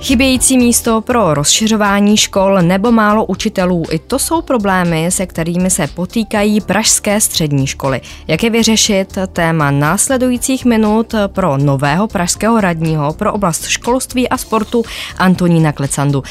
Chybějící 0.00 0.58
místo 0.58 1.00
pro 1.00 1.34
rozšiřování 1.34 2.16
škol 2.16 2.62
nebo 2.62 2.92
málo 2.92 3.24
učitelů, 3.24 3.82
i 3.90 3.98
to 3.98 4.18
jsou 4.18 4.42
problémy, 4.42 5.10
se 5.10 5.26
kterými 5.26 5.70
se 5.70 5.86
potýkají 5.86 6.60
pražské 6.60 7.20
střední 7.20 7.66
školy. 7.66 8.00
Jak 8.28 8.42
je 8.42 8.50
vyřešit 8.50 9.18
téma 9.32 9.70
následujících 9.70 10.64
minut 10.64 11.14
pro 11.26 11.56
nového 11.56 12.08
pražského 12.08 12.60
radního 12.60 13.12
pro 13.12 13.32
oblast 13.32 13.66
školství 13.66 14.28
a 14.28 14.36
sportu 14.36 14.82
Antonína 15.18 15.72
Klecandu. 15.72 16.22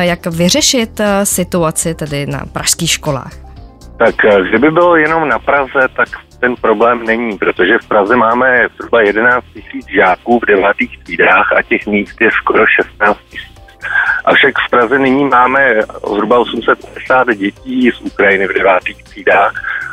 Jak 0.00 0.26
vyřešit 0.26 1.00
situaci 1.24 1.94
tedy 1.94 2.26
na 2.26 2.42
pražských 2.52 2.90
školách? 2.90 3.32
Tak 3.98 4.14
kdyby 4.48 4.70
bylo 4.70 4.96
jenom 4.96 5.28
na 5.28 5.38
Praze, 5.38 5.88
tak 5.96 6.08
ten 6.40 6.56
problém 6.56 7.04
není, 7.06 7.38
protože 7.38 7.78
v 7.78 7.88
Praze 7.88 8.16
máme 8.16 8.66
zhruba 8.76 9.00
11 9.00 9.44
tisíc 9.54 9.86
žáků 9.94 10.38
v 10.38 10.46
devátých 10.46 10.98
třídách 11.04 11.52
a 11.52 11.62
těch 11.62 11.86
míst 11.86 12.20
je 12.20 12.30
skoro 12.30 12.64
16 12.66 13.18
tisíc. 13.30 13.50
Avšak 14.24 14.54
v 14.66 14.70
Praze 14.70 14.98
nyní 14.98 15.24
máme 15.24 15.70
zhruba 16.14 16.38
850 16.38 17.28
dětí 17.28 17.90
z 17.90 18.00
Ukrajiny 18.00 18.46
v 18.46 18.54
devátých 18.54 19.02
třídách 19.02 19.52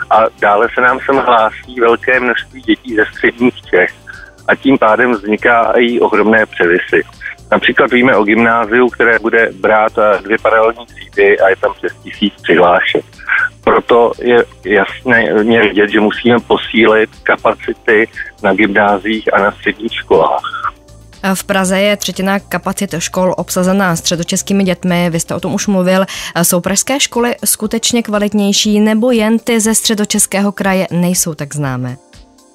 a 0.09 0.25
dále 0.41 0.67
se 0.73 0.81
nám 0.81 0.99
sem 1.05 1.15
hlásí 1.15 1.79
velké 1.79 2.19
množství 2.19 2.61
dětí 2.61 2.95
ze 2.95 3.05
středních 3.05 3.61
Čech 3.61 3.93
a 4.47 4.55
tím 4.55 4.77
pádem 4.77 5.11
vznikají 5.11 5.99
ohromné 5.99 6.45
převisy. 6.45 7.03
Například 7.51 7.91
víme 7.91 8.15
o 8.15 8.23
gymnáziu, 8.23 8.89
které 8.89 9.19
bude 9.19 9.49
brát 9.53 9.91
dvě 10.21 10.37
paralelní 10.41 10.85
třídy 10.85 11.39
a 11.39 11.49
je 11.49 11.55
tam 11.55 11.73
přes 11.73 11.93
tisíc 12.03 12.33
přihlášek. 12.41 13.05
Proto 13.67 14.11
je 14.21 14.45
jasně 14.65 15.33
vidět, 15.61 15.89
že 15.89 15.99
musíme 15.99 16.39
posílit 16.39 17.09
kapacity 17.23 18.07
na 18.43 18.53
gymnázích 18.53 19.33
a 19.33 19.41
na 19.41 19.51
středních 19.51 19.93
školách. 19.93 20.73
V 21.33 21.43
Praze 21.43 21.79
je 21.79 21.97
třetina 21.97 22.39
kapacit 22.39 22.95
škol 22.99 23.33
obsazená 23.37 23.95
středočeskými 23.95 24.63
dětmi, 24.63 25.09
vy 25.09 25.19
jste 25.19 25.35
o 25.35 25.39
tom 25.39 25.53
už 25.53 25.67
mluvil. 25.67 26.05
Jsou 26.43 26.61
pražské 26.61 26.99
školy 26.99 27.35
skutečně 27.45 28.03
kvalitnější 28.03 28.79
nebo 28.79 29.11
jen 29.11 29.39
ty 29.39 29.59
ze 29.59 29.75
středočeského 29.75 30.51
kraje 30.51 30.87
nejsou 30.91 31.33
tak 31.33 31.55
známé? 31.55 31.97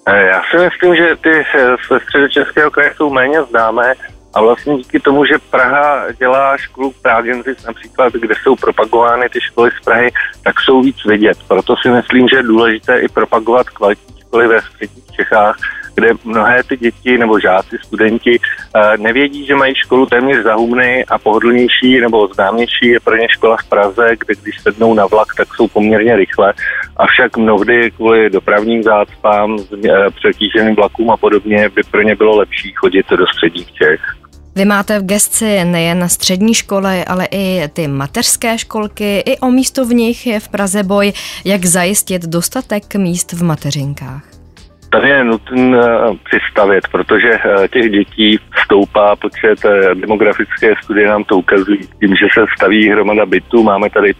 Já 0.06 0.42
si 0.50 0.56
myslím, 0.64 0.96
že 0.96 1.16
ty 1.22 1.44
ze 1.90 2.00
středočeského 2.00 2.70
kraje 2.70 2.92
jsou 2.96 3.10
méně 3.10 3.42
známé 3.42 3.94
a 4.34 4.40
vlastně 4.40 4.76
díky 4.76 5.00
tomu, 5.00 5.24
že 5.24 5.34
Praha 5.50 6.12
dělá 6.12 6.56
školu 6.56 6.92
Pragensis 7.02 7.66
například, 7.66 8.12
kde 8.12 8.34
jsou 8.42 8.56
propagovány 8.56 9.28
ty 9.28 9.40
školy 9.40 9.70
z 9.80 9.84
Prahy, 9.84 10.10
tak 10.44 10.60
jsou 10.60 10.82
víc 10.82 10.96
vidět. 11.06 11.38
Proto 11.48 11.74
si 11.76 11.88
myslím, 11.88 12.28
že 12.28 12.36
je 12.36 12.42
důležité 12.42 13.00
i 13.00 13.08
propagovat 13.08 13.70
kvalitní 13.70 14.20
školy 14.20 14.48
ve 14.48 14.62
středních 14.62 15.06
Čechách, 15.16 15.56
kde 15.94 16.10
mnohé 16.24 16.62
ty 16.62 16.76
děti 16.76 17.18
nebo 17.18 17.40
žáci, 17.40 17.76
studenti 17.82 18.38
eh, 18.40 18.96
nevědí, 18.96 19.46
že 19.46 19.54
mají 19.54 19.74
školu 19.74 20.06
téměř 20.06 20.42
za 20.42 20.54
humny 20.54 21.04
a 21.04 21.18
pohodlnější 21.18 22.00
nebo 22.00 22.28
známější 22.34 22.86
je 22.86 23.00
pro 23.00 23.16
ně 23.16 23.28
škola 23.28 23.56
v 23.56 23.68
Praze, 23.68 24.16
kde 24.18 24.34
když 24.42 24.60
sednou 24.60 24.94
na 24.94 25.06
vlak, 25.06 25.28
tak 25.36 25.54
jsou 25.54 25.68
poměrně 25.68 26.16
rychle. 26.16 26.54
Avšak 26.96 27.36
mnohdy 27.36 27.90
kvůli 27.90 28.30
dopravním 28.30 28.82
zácpám, 28.82 29.56
eh, 29.84 30.10
přetíženým 30.10 30.76
vlakům 30.76 31.10
a 31.10 31.16
podobně 31.16 31.68
by 31.68 31.82
pro 31.90 32.02
ně 32.02 32.16
bylo 32.16 32.36
lepší 32.36 32.72
chodit 32.72 33.06
do 33.10 33.26
středních 33.26 33.72
Čech. 33.72 34.21
Vy 34.54 34.64
máte 34.64 34.98
v 34.98 35.06
gesci 35.06 35.64
nejen 35.64 36.08
střední 36.08 36.54
školy, 36.54 37.04
ale 37.04 37.28
i 37.30 37.68
ty 37.68 37.88
mateřské 37.88 38.58
školky. 38.58 39.18
I 39.18 39.38
o 39.38 39.50
místo 39.50 39.84
v 39.84 39.94
nich 39.94 40.26
je 40.26 40.40
v 40.40 40.48
Praze 40.48 40.82
boj, 40.82 41.12
jak 41.44 41.64
zajistit 41.64 42.22
dostatek 42.22 42.94
míst 42.94 43.32
v 43.32 43.42
mateřinkách. 43.44 44.24
Tady 44.90 45.08
je 45.08 45.24
nutné 45.24 45.78
eh, 45.78 46.16
přistavit, 46.24 46.88
protože 46.92 47.30
eh, 47.34 47.68
těch 47.68 47.90
dětí 47.90 48.38
stoupá 48.64 49.16
počet 49.16 49.64
eh, 49.64 49.94
demografické 49.94 50.74
studie 50.82 51.08
nám 51.08 51.24
to 51.24 51.36
ukazují 51.36 51.78
tím, 52.00 52.16
že 52.16 52.26
se 52.34 52.44
staví 52.56 52.88
hromada 52.88 53.26
bytů. 53.26 53.62
Máme 53.62 53.90
tady 53.90 54.14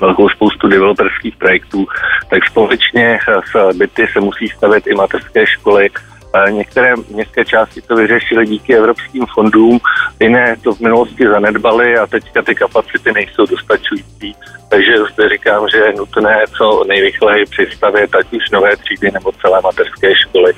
velkou 0.00 0.28
spoustu 0.28 0.68
developerských 0.68 1.36
projektů, 1.36 1.86
tak 2.30 2.46
společně 2.46 3.18
s 3.52 3.76
byty 3.76 4.06
se 4.12 4.20
musí 4.20 4.48
stavět 4.48 4.86
i 4.86 4.94
mateřské 4.94 5.46
školy, 5.46 5.88
Některé 6.50 6.94
městské 7.08 7.44
části 7.44 7.82
to 7.82 7.96
vyřešily 7.96 8.46
díky 8.46 8.76
evropským 8.76 9.26
fondům, 9.34 9.80
jiné 10.20 10.56
to 10.64 10.72
v 10.72 10.80
minulosti 10.80 11.28
zanedbaly 11.28 11.98
a 11.98 12.06
teďka 12.06 12.42
ty 12.42 12.54
kapacity 12.54 13.12
nejsou 13.12 13.46
dostačující. 13.46 14.36
Takže 14.68 14.92
zde 15.14 15.28
říkám, 15.28 15.68
že 15.68 15.78
je 15.78 15.92
nutné 15.92 16.44
co 16.58 16.84
nejrychleji 16.88 17.44
přistavit 17.46 18.14
ať 18.14 18.32
už 18.32 18.50
nové 18.50 18.76
třídy 18.76 19.10
nebo 19.10 19.32
celé 19.32 19.60
mateřské 19.64 20.16
školy. 20.16 20.52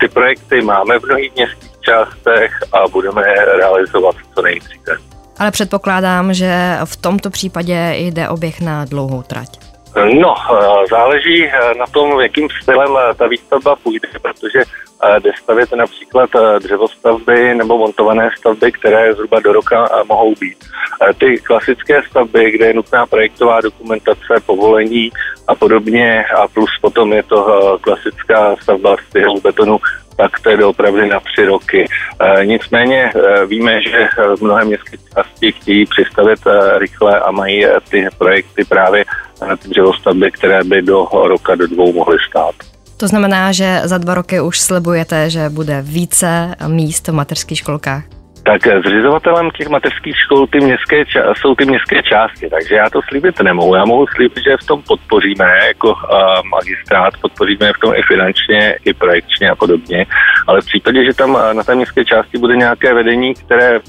Ty 0.00 0.08
projekty 0.08 0.62
máme 0.62 0.98
v 0.98 1.04
mnohých 1.04 1.34
městských 1.34 1.80
částech 1.80 2.52
a 2.72 2.88
budeme 2.88 3.22
je 3.28 3.44
realizovat 3.44 4.16
co 4.34 4.42
nejdříve. 4.42 4.96
Ale 5.38 5.50
předpokládám, 5.50 6.34
že 6.34 6.78
v 6.84 6.96
tomto 6.96 7.30
případě 7.30 7.92
jde 7.96 8.28
o 8.28 8.36
běh 8.36 8.60
na 8.60 8.84
dlouhou 8.84 9.22
trať. 9.22 9.65
No, 10.04 10.34
záleží 10.90 11.50
na 11.78 11.86
tom, 11.86 12.20
jakým 12.20 12.48
stylem 12.62 12.92
ta 13.16 13.26
výstavba 13.26 13.76
půjde, 13.76 14.08
protože 14.22 14.62
jde 15.18 15.32
stavět 15.42 15.72
například 15.72 16.30
eh, 16.34 16.60
dřevostavby 16.60 17.54
nebo 17.54 17.78
montované 17.78 18.30
stavby, 18.38 18.72
které 18.72 19.14
zhruba 19.14 19.40
do 19.40 19.52
roka 19.52 19.88
eh, 19.90 20.04
mohou 20.08 20.34
být. 20.34 20.64
Eh, 21.02 21.14
ty 21.14 21.38
klasické 21.38 22.02
stavby, 22.10 22.50
kde 22.50 22.66
je 22.66 22.74
nutná 22.74 23.06
projektová 23.06 23.60
dokumentace, 23.60 24.34
povolení 24.46 25.10
a 25.48 25.54
podobně, 25.54 26.24
a 26.24 26.48
plus 26.48 26.70
potom 26.80 27.12
je 27.12 27.22
to 27.22 27.78
klasická 27.82 28.56
stavba 28.56 28.96
z 29.10 29.40
betonu, 29.42 29.78
tak 30.16 30.40
to 30.40 30.50
je 30.50 30.56
doopravdy 30.56 31.08
na 31.08 31.20
tři 31.20 31.44
roky. 31.44 31.88
nicméně 32.44 33.12
víme, 33.46 33.82
že 33.82 34.08
mnohé 34.40 34.64
městské 34.64 34.96
části 35.14 35.52
chtějí 35.52 35.86
přistavit 35.86 36.38
rychle 36.78 37.20
a 37.20 37.30
mají 37.30 37.66
ty 37.90 38.08
projekty 38.18 38.64
právě 38.64 39.04
na 39.48 39.56
ty 39.56 39.68
dřevostavby, 39.68 40.30
které 40.30 40.64
by 40.64 40.82
do 40.82 41.08
roka, 41.12 41.54
do 41.54 41.66
dvou 41.66 41.92
mohly 41.92 42.16
stát. 42.30 42.54
To 42.96 43.08
znamená, 43.08 43.52
že 43.52 43.80
za 43.84 43.98
dva 43.98 44.14
roky 44.14 44.40
už 44.40 44.60
slibujete, 44.60 45.30
že 45.30 45.48
bude 45.48 45.82
více 45.82 46.54
míst 46.66 47.08
v 47.08 47.12
mateřských 47.12 47.58
školkách? 47.58 48.15
Tak 48.46 48.62
zřizovatelem 48.86 49.50
těch 49.50 49.68
mateřských 49.68 50.16
škol 50.16 50.46
ty 50.46 50.58
městské, 50.60 51.04
jsou 51.36 51.54
ty 51.54 51.64
městské 51.64 52.02
části, 52.02 52.50
takže 52.50 52.74
já 52.74 52.90
to 52.90 53.00
slíbit 53.08 53.40
nemohu. 53.40 53.74
Já 53.74 53.84
mohu 53.84 54.06
slíbit, 54.06 54.44
že 54.44 54.56
v 54.62 54.66
tom 54.66 54.82
podpoříme 54.82 55.44
jako 55.66 55.88
uh, 55.88 55.96
magistrát, 56.50 57.14
podpoříme 57.20 57.72
v 57.72 57.80
tom 57.80 57.94
i 57.94 58.02
finančně, 58.02 58.78
i 58.84 58.94
projekčně 58.94 59.50
a 59.50 59.54
podobně, 59.54 60.06
ale 60.46 60.60
v 60.60 60.64
případě, 60.64 61.04
že 61.04 61.14
tam 61.14 61.38
na 61.52 61.62
té 61.62 61.74
městské 61.74 62.04
části 62.04 62.38
bude 62.38 62.56
nějaké 62.56 62.94
vedení, 62.94 63.34
které 63.34 63.80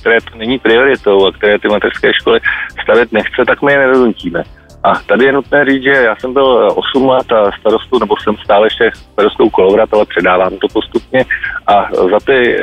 které 0.00 0.20
to 0.20 0.38
není 0.38 0.58
prioritou 0.58 1.26
a 1.26 1.32
které 1.32 1.58
ty 1.58 1.68
mateřské 1.68 2.12
školy 2.14 2.40
stavět 2.82 3.12
nechce, 3.12 3.44
tak 3.46 3.62
my 3.62 3.72
je 3.72 3.78
nedonutíme. 3.78 4.42
A 4.82 4.94
tady 4.94 5.24
je 5.24 5.32
nutné 5.32 5.64
říct, 5.64 5.82
že 5.82 5.90
já 5.90 6.16
jsem 6.16 6.32
byl 6.32 6.72
8 6.74 7.08
let 7.08 7.26
starostou, 7.60 7.98
nebo 7.98 8.14
jsem 8.16 8.36
stále 8.36 8.66
ještě 8.66 8.90
starostou 9.12 9.50
Kolovrat, 9.50 9.94
ale 9.94 10.04
předávám 10.04 10.58
to 10.58 10.68
postupně. 10.72 11.24
A 11.66 11.88
za, 11.94 12.20
ty, 12.26 12.58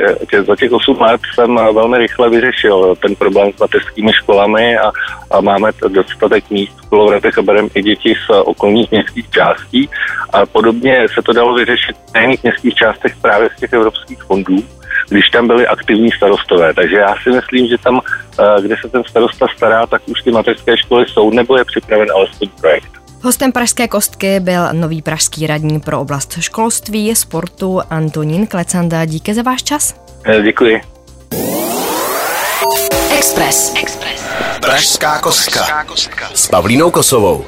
za 0.46 0.56
těch 0.56 0.72
8 0.72 1.00
let 1.00 1.20
jsem 1.34 1.54
velmi 1.54 1.98
rychle 1.98 2.30
vyřešil 2.30 2.96
ten 2.96 3.14
problém 3.14 3.52
s 3.52 3.60
mateřskými 3.60 4.12
školami 4.12 4.78
a, 4.78 4.90
a 5.30 5.40
máme 5.40 5.70
dostatek 5.88 6.50
míst 6.50 6.77
v 6.88 6.90
Kolovratech 6.90 7.38
a 7.38 7.42
bereme 7.42 7.68
i 7.74 7.82
děti 7.82 8.14
z 8.14 8.30
okolních 8.44 8.90
městských 8.90 9.30
částí. 9.30 9.90
A 10.32 10.46
podobně 10.46 11.06
se 11.14 11.22
to 11.22 11.32
dalo 11.32 11.54
vyřešit 11.54 11.96
v 11.96 12.36
v 12.36 12.42
městských 12.42 12.74
částech 12.74 13.16
právě 13.22 13.48
z 13.56 13.60
těch 13.60 13.72
evropských 13.72 14.22
fondů 14.22 14.64
když 15.08 15.30
tam 15.30 15.46
byli 15.46 15.66
aktivní 15.66 16.10
starostové. 16.10 16.74
Takže 16.74 16.96
já 16.96 17.14
si 17.22 17.30
myslím, 17.30 17.66
že 17.66 17.78
tam, 17.78 18.00
eh, 18.38 18.62
kde 18.62 18.76
se 18.82 18.88
ten 18.88 19.02
starosta 19.08 19.46
stará, 19.56 19.86
tak 19.86 20.02
už 20.08 20.22
ty 20.22 20.30
mateřské 20.30 20.76
školy 20.76 21.06
jsou, 21.08 21.30
nebo 21.30 21.56
je 21.56 21.64
připraven 21.64 22.08
alespoň 22.14 22.48
projekt. 22.60 22.90
Hostem 23.22 23.52
Pražské 23.52 23.88
kostky 23.88 24.40
byl 24.40 24.62
nový 24.72 25.02
pražský 25.02 25.46
radní 25.46 25.80
pro 25.80 26.00
oblast 26.00 26.40
školství, 26.40 27.14
sportu 27.16 27.80
Antonín 27.90 28.46
Klecanda. 28.46 29.04
Díky 29.04 29.34
za 29.34 29.42
váš 29.42 29.62
čas. 29.62 29.94
Eh, 30.26 30.42
děkuji. 30.42 30.80
Express. 33.18 33.72
Express. 33.74 34.22
Pražská 34.60 35.18
kostka. 35.18 35.84
S 36.34 36.46
Pavlínou 36.46 36.90
Kosovou. 36.90 37.46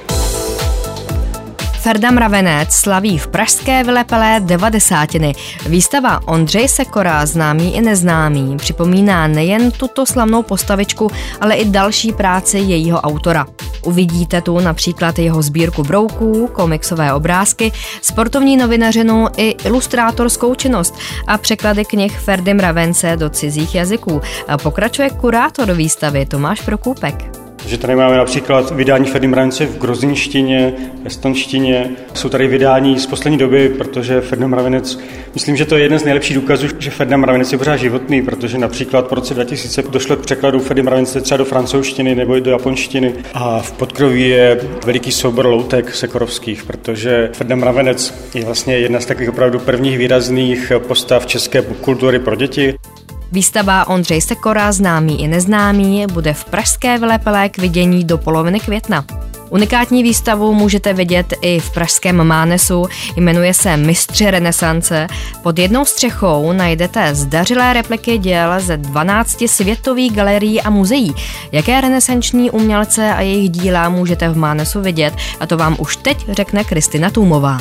Ferda 1.80 2.10
Mravenec 2.10 2.72
slaví 2.72 3.18
v 3.18 3.26
pražské 3.26 3.84
vylepelé 3.84 4.40
devadesátiny. 4.40 5.34
Výstava 5.66 6.20
Ondřej 6.28 6.68
Sekora, 6.68 7.26
známý 7.26 7.74
i 7.74 7.80
neznámý, 7.80 8.56
připomíná 8.56 9.26
nejen 9.26 9.70
tuto 9.70 10.06
slavnou 10.06 10.42
postavičku, 10.42 11.10
ale 11.40 11.54
i 11.54 11.64
další 11.64 12.12
práci 12.12 12.58
jejího 12.58 13.00
autora. 13.00 13.46
Uvidíte 13.84 14.40
tu 14.40 14.60
například 14.60 15.18
jeho 15.18 15.42
sbírku 15.42 15.82
brouků, 15.82 16.50
komiksové 16.52 17.14
obrázky, 17.14 17.72
sportovní 18.02 18.56
novinařinu 18.56 19.26
i 19.36 19.48
ilustrátorskou 19.64 20.54
činnost 20.54 20.94
a 21.26 21.38
překlady 21.38 21.84
knih 21.84 22.18
Ferdy 22.18 22.54
Mravence 22.54 23.16
do 23.16 23.30
cizích 23.30 23.74
jazyků. 23.74 24.20
Pokračuje 24.62 25.10
kurátor 25.10 25.72
výstavy 25.72 26.26
Tomáš 26.26 26.60
Prokůpek. 26.60 27.39
Že 27.66 27.78
tady 27.78 27.96
máme 27.96 28.16
například 28.16 28.70
vydání 28.70 29.06
Ferdy 29.06 29.26
Mravence 29.26 29.66
v 29.66 29.78
grozinštině, 29.78 30.72
estonštině. 31.04 31.90
Jsou 32.14 32.28
tady 32.28 32.46
vydání 32.46 32.98
z 32.98 33.06
poslední 33.06 33.38
doby, 33.38 33.68
protože 33.68 34.20
Ferdy 34.20 34.46
Mravenec, 34.46 34.98
myslím, 35.34 35.56
že 35.56 35.64
to 35.64 35.76
je 35.76 35.82
jeden 35.82 35.98
z 35.98 36.04
nejlepších 36.04 36.36
důkazů, 36.36 36.66
že 36.78 36.90
Ferdy 36.90 37.16
Mravenec 37.16 37.52
je 37.52 37.58
pořád 37.58 37.76
životný, 37.76 38.22
protože 38.22 38.58
například 38.58 39.06
po 39.06 39.14
roce 39.14 39.34
2000 39.34 39.82
došlo 39.82 40.16
k 40.16 40.20
překladu 40.20 40.60
Ferdy 40.60 40.82
Mravence 40.82 41.20
třeba 41.20 41.38
do 41.38 41.44
francouzštiny 41.44 42.14
nebo 42.14 42.36
i 42.36 42.40
do 42.40 42.50
japonštiny 42.50 43.12
a 43.34 43.60
v 43.60 43.72
podkroví 43.72 44.28
je 44.28 44.60
veliký 44.84 45.12
soubor 45.12 45.46
loutek 45.46 45.94
sekorovských, 45.94 46.64
protože 46.64 47.30
Ferdy 47.32 47.56
Mravenec 47.56 48.14
je 48.34 48.44
vlastně 48.44 48.78
jedna 48.78 49.00
z 49.00 49.06
takových 49.06 49.30
opravdu 49.30 49.58
prvních 49.58 49.98
výrazných 49.98 50.72
postav 50.78 51.26
české 51.26 51.62
kultury 51.62 52.18
pro 52.18 52.36
děti. 52.36 52.74
Výstava 53.32 53.88
Ondřej 53.88 54.20
Sekora, 54.20 54.72
známý 54.72 55.22
i 55.22 55.28
neznámý, 55.28 56.06
bude 56.12 56.34
v 56.34 56.44
Pražské 56.44 56.98
vylepelé 56.98 57.48
k 57.48 57.58
vidění 57.58 58.04
do 58.04 58.18
poloviny 58.18 58.60
května. 58.60 59.04
Unikátní 59.50 60.02
výstavu 60.02 60.54
můžete 60.54 60.92
vidět 60.92 61.34
i 61.42 61.60
v 61.60 61.70
pražském 61.70 62.24
Mánesu, 62.24 62.86
jmenuje 63.16 63.54
se 63.54 63.76
Mistři 63.76 64.30
renesance. 64.30 65.06
Pod 65.42 65.58
jednou 65.58 65.84
střechou 65.84 66.52
najdete 66.52 67.14
zdařilé 67.14 67.72
repliky 67.72 68.18
děl 68.18 68.60
ze 68.60 68.76
12 68.76 69.48
světových 69.48 70.12
galerií 70.12 70.62
a 70.62 70.70
muzeí. 70.70 71.14
Jaké 71.52 71.80
renesanční 71.80 72.50
umělce 72.50 73.14
a 73.14 73.20
jejich 73.20 73.50
díla 73.50 73.88
můžete 73.88 74.28
v 74.28 74.36
Mánesu 74.36 74.80
vidět, 74.80 75.14
a 75.40 75.46
to 75.46 75.56
vám 75.56 75.76
už 75.78 75.96
teď 75.96 76.26
řekne 76.28 76.64
Kristina 76.64 77.10
Tůmová. 77.10 77.60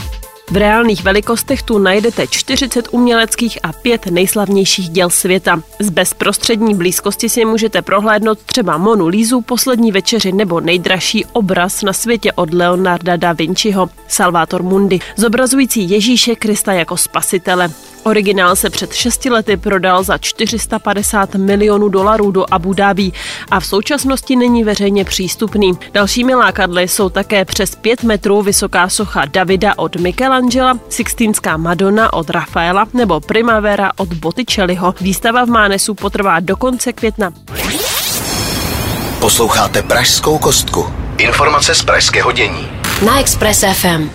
V 0.51 0.57
reálných 0.57 1.03
velikostech 1.03 1.63
tu 1.63 1.77
najdete 1.77 2.27
40 2.27 2.87
uměleckých 2.91 3.59
a 3.63 3.73
pět 3.73 4.05
nejslavnějších 4.05 4.89
děl 4.89 5.09
světa. 5.09 5.61
Z 5.79 5.89
bezprostřední 5.89 6.75
blízkosti 6.75 7.29
si 7.29 7.45
můžete 7.45 7.81
prohlédnout 7.81 8.39
třeba 8.39 8.77
Monu 8.77 9.07
Lízu, 9.07 9.41
Poslední 9.41 9.91
večeři 9.91 10.31
nebo 10.31 10.59
nejdražší 10.59 11.25
obraz 11.25 11.81
na 11.81 11.93
světě 11.93 12.31
od 12.31 12.53
Leonarda 12.53 13.15
da 13.15 13.33
Vinciho, 13.33 13.89
Salvator 14.07 14.63
Mundi, 14.63 14.99
zobrazující 15.15 15.89
Ježíše 15.89 16.35
Krista 16.35 16.73
jako 16.73 16.97
spasitele. 16.97 17.69
Originál 18.09 18.55
se 18.55 18.69
před 18.69 18.93
šesti 18.93 19.29
lety 19.29 19.57
prodal 19.57 20.03
za 20.03 20.17
450 20.17 21.35
milionů 21.35 21.89
dolarů 21.89 22.31
do 22.31 22.45
Abu 22.51 22.73
Dhabi 22.73 23.11
a 23.51 23.59
v 23.59 23.65
současnosti 23.65 24.35
není 24.35 24.63
veřejně 24.63 25.05
přístupný. 25.05 25.77
Dalšími 25.93 26.35
lákadly 26.35 26.87
jsou 26.87 27.09
také 27.09 27.45
přes 27.45 27.75
5 27.75 28.03
metrů 28.03 28.41
vysoká 28.41 28.89
socha 28.89 29.25
Davida 29.25 29.73
od 29.77 29.95
Michelangela, 29.95 30.79
Sixtinská 30.89 31.57
Madonna 31.57 32.13
od 32.13 32.29
Rafaela 32.29 32.87
nebo 32.93 33.19
Primavera 33.19 33.91
od 33.97 34.13
Botticelliho. 34.13 34.95
Výstava 35.01 35.45
v 35.45 35.49
Mánesu 35.49 35.95
potrvá 35.95 36.39
do 36.39 36.57
konce 36.57 36.93
května. 36.93 37.33
Posloucháte 39.19 39.81
Pražskou 39.81 40.37
kostku. 40.37 40.85
Informace 41.17 41.75
z 41.75 41.83
pražského 41.83 42.31
dění. 42.31 42.67
Na 43.05 43.19
Express 43.19 43.63
FM. 43.73 44.09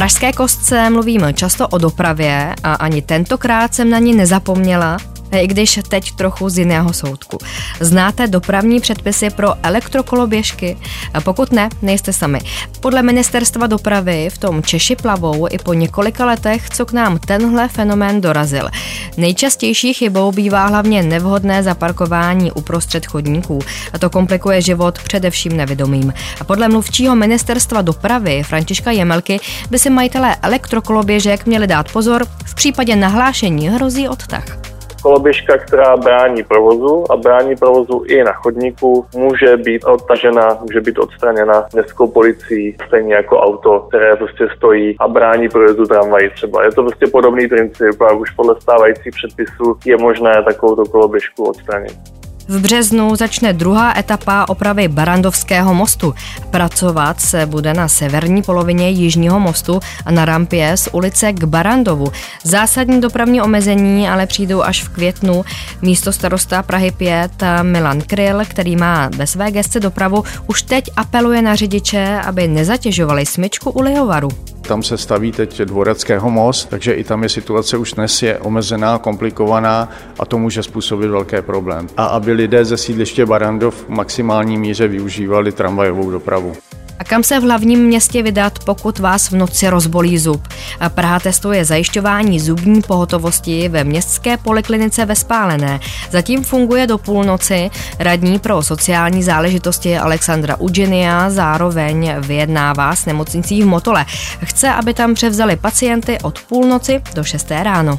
Pražské 0.00 0.32
kostce 0.32 0.90
mluvíme 0.90 1.32
často 1.32 1.68
o 1.68 1.78
dopravě 1.78 2.54
a 2.64 2.74
ani 2.74 3.02
tentokrát 3.02 3.74
jsem 3.74 3.90
na 3.90 3.98
ní 3.98 4.14
nezapomněla, 4.14 4.96
i 5.32 5.46
když 5.46 5.80
teď 5.88 6.12
trochu 6.12 6.48
z 6.48 6.58
jiného 6.58 6.92
soudku. 6.92 7.38
Znáte 7.80 8.26
dopravní 8.26 8.80
předpisy 8.80 9.30
pro 9.30 9.54
elektrokoloběžky? 9.62 10.76
Pokud 11.24 11.52
ne, 11.52 11.68
nejste 11.82 12.12
sami. 12.12 12.40
Podle 12.80 13.02
ministerstva 13.02 13.66
dopravy 13.66 14.28
v 14.32 14.38
tom 14.38 14.62
Češi 14.62 14.96
plavou 14.96 15.46
i 15.50 15.58
po 15.58 15.74
několika 15.74 16.26
letech, 16.26 16.70
co 16.70 16.86
k 16.86 16.92
nám 16.92 17.18
tenhle 17.18 17.68
fenomén 17.68 18.20
dorazil. 18.20 18.68
Nejčastější 19.16 19.94
chybou 19.94 20.32
bývá 20.32 20.66
hlavně 20.66 21.02
nevhodné 21.02 21.62
zaparkování 21.62 22.52
uprostřed 22.52 23.06
chodníků. 23.06 23.58
A 23.92 23.98
to 23.98 24.10
komplikuje 24.10 24.62
život 24.62 24.98
především 24.98 25.56
nevědomým. 25.56 26.12
A 26.40 26.44
podle 26.44 26.68
mluvčího 26.68 27.16
ministerstva 27.16 27.82
dopravy 27.82 28.42
Františka 28.42 28.90
Jemelky 28.90 29.40
by 29.70 29.78
si 29.78 29.90
majitelé 29.90 30.36
elektrokoloběžek 30.42 31.46
měli 31.46 31.66
dát 31.66 31.92
pozor, 31.92 32.26
v 32.44 32.54
případě 32.54 32.96
nahlášení 32.96 33.68
hrozí 33.68 34.08
odtah 34.08 34.69
koloběžka, 35.02 35.58
která 35.58 35.96
brání 35.96 36.42
provozu 36.42 37.12
a 37.12 37.16
brání 37.16 37.56
provozu 37.56 38.04
i 38.06 38.24
na 38.24 38.32
chodníku, 38.32 39.06
může 39.16 39.56
být 39.56 39.84
odtažena, 39.84 40.58
může 40.60 40.80
být 40.80 40.98
odstraněna 40.98 41.66
městskou 41.72 42.06
policií, 42.06 42.76
stejně 42.86 43.14
jako 43.14 43.40
auto, 43.40 43.80
které 43.80 44.16
prostě 44.16 44.48
stojí 44.56 44.96
a 44.98 45.08
brání 45.08 45.48
projezdu 45.48 45.86
tramvají 45.86 46.30
třeba. 46.30 46.64
Je 46.64 46.72
to 46.72 46.82
prostě 46.82 47.06
podobný 47.06 47.48
princip 47.48 48.00
a 48.00 48.12
už 48.12 48.30
podle 48.30 48.60
stávajících 48.60 49.12
předpisů 49.12 49.78
je 49.86 49.96
možné 49.96 50.42
takovou 50.44 50.84
koloběžku 50.84 51.44
odstranit. 51.44 52.19
V 52.50 52.60
březnu 52.60 53.16
začne 53.16 53.52
druhá 53.52 53.98
etapa 53.98 54.44
opravy 54.48 54.88
Barandovského 54.88 55.74
mostu. 55.74 56.14
Pracovat 56.50 57.20
se 57.20 57.46
bude 57.46 57.74
na 57.74 57.88
severní 57.88 58.42
polovině 58.42 58.90
Jižního 58.90 59.40
mostu 59.40 59.80
a 60.04 60.10
na 60.10 60.24
rampě 60.24 60.76
z 60.76 60.88
ulice 60.92 61.32
k 61.32 61.44
Barandovu. 61.44 62.12
Zásadní 62.44 63.00
dopravní 63.00 63.42
omezení 63.42 64.08
ale 64.08 64.26
přijdou 64.26 64.62
až 64.62 64.84
v 64.84 64.88
květnu. 64.88 65.44
Místo 65.82 66.12
starosta 66.12 66.62
Prahy 66.62 66.90
5 66.90 67.32
Milan 67.62 68.00
Kryl, 68.00 68.40
který 68.44 68.76
má 68.76 69.10
ve 69.16 69.26
své 69.26 69.50
gestce 69.50 69.80
dopravu, 69.80 70.24
už 70.46 70.62
teď 70.62 70.90
apeluje 70.96 71.42
na 71.42 71.54
řidiče, 71.54 72.20
aby 72.24 72.48
nezatěžovali 72.48 73.26
smyčku 73.26 73.70
u 73.70 73.80
Lihovaru. 73.80 74.28
Tam 74.62 74.82
se 74.82 74.98
staví 74.98 75.32
teď 75.32 75.60
Dvoreckého 75.60 76.30
most, 76.30 76.68
takže 76.68 76.92
i 76.92 77.04
tam 77.04 77.22
je 77.22 77.28
situace 77.28 77.76
už 77.76 77.92
dnes 77.92 78.22
je 78.22 78.38
omezená, 78.38 78.98
komplikovaná 78.98 79.88
a 80.18 80.26
to 80.26 80.38
může 80.38 80.62
způsobit 80.62 81.10
velké 81.10 81.42
problém. 81.42 81.86
A 81.96 82.04
aby 82.04 82.32
lidé 82.32 82.64
ze 82.64 82.76
sídliště 82.76 83.26
Barandov 83.26 83.74
v 83.74 83.88
maximální 83.88 84.58
míře 84.58 84.88
využívali 84.88 85.52
tramvajovou 85.52 86.10
dopravu. 86.10 86.52
A 87.00 87.04
kam 87.04 87.22
se 87.22 87.40
v 87.40 87.42
hlavním 87.42 87.84
městě 87.84 88.22
vydat, 88.22 88.58
pokud 88.64 88.98
vás 88.98 89.30
v 89.30 89.36
noci 89.36 89.68
rozbolí 89.68 90.18
zub? 90.18 90.48
Praha 90.88 91.20
testuje 91.20 91.64
zajišťování 91.64 92.40
zubní 92.40 92.82
pohotovosti 92.82 93.68
ve 93.68 93.84
městské 93.84 94.36
poliklinice 94.36 95.04
ve 95.04 95.16
Spálené. 95.16 95.80
Zatím 96.10 96.44
funguje 96.44 96.86
do 96.86 96.98
půlnoci. 96.98 97.70
Radní 97.98 98.38
pro 98.38 98.62
sociální 98.62 99.22
záležitosti 99.22 99.98
Alexandra 99.98 100.56
Ugenia 100.56 101.30
zároveň 101.30 102.14
vyjednává 102.20 102.96
s 102.96 103.06
nemocnicí 103.06 103.62
v 103.62 103.66
Motole. 103.66 104.04
Chce, 104.44 104.68
aby 104.70 104.94
tam 104.94 105.14
převzali 105.14 105.56
pacienty 105.56 106.18
od 106.22 106.40
půlnoci 106.48 107.02
do 107.14 107.24
6 107.24 107.50
ráno 107.50 107.98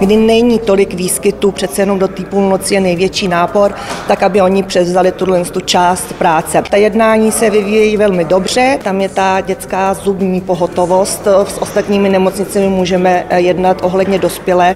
kdy 0.00 0.16
není 0.16 0.58
tolik 0.58 0.94
výskytů, 0.94 1.50
přece 1.50 1.82
jenom 1.82 1.98
do 1.98 2.08
té 2.08 2.22
půlnoci 2.22 2.74
je 2.74 2.80
největší 2.80 3.28
nápor, 3.28 3.74
tak 4.08 4.22
aby 4.22 4.42
oni 4.42 4.62
převzali 4.62 5.12
tuhle 5.12 5.44
tu 5.44 5.60
část 5.60 6.12
práce. 6.12 6.62
Ta 6.70 6.76
jednání 6.76 7.32
se 7.32 7.50
vyvíjí 7.50 7.96
velmi 7.96 8.24
dobře, 8.24 8.78
tam 8.84 9.00
je 9.00 9.08
ta 9.08 9.40
dětská 9.40 9.94
zubní 9.94 10.40
pohotovost, 10.40 11.26
s 11.48 11.58
ostatními 11.62 12.08
nemocnicemi 12.08 12.68
můžeme 12.68 13.26
jednat 13.36 13.78
ohledně 13.82 14.18
dospělé. 14.18 14.74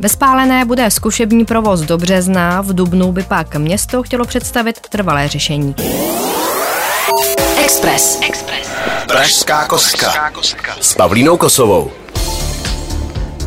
Ve 0.00 0.08
Spálené 0.08 0.64
bude 0.64 0.90
zkušební 0.90 1.44
provoz 1.44 1.80
do 1.80 1.98
března, 1.98 2.60
v 2.60 2.74
Dubnu 2.74 3.12
by 3.12 3.22
pak 3.22 3.56
město 3.56 4.02
chtělo 4.02 4.24
představit 4.24 4.80
trvalé 4.80 5.28
řešení. 5.28 5.74
Express. 7.64 8.18
Express. 8.28 8.68
Pražská 9.08 9.66
kostka. 9.66 10.32
S 10.80 10.94
Pavlínou 10.94 11.36
Kosovou. 11.36 11.90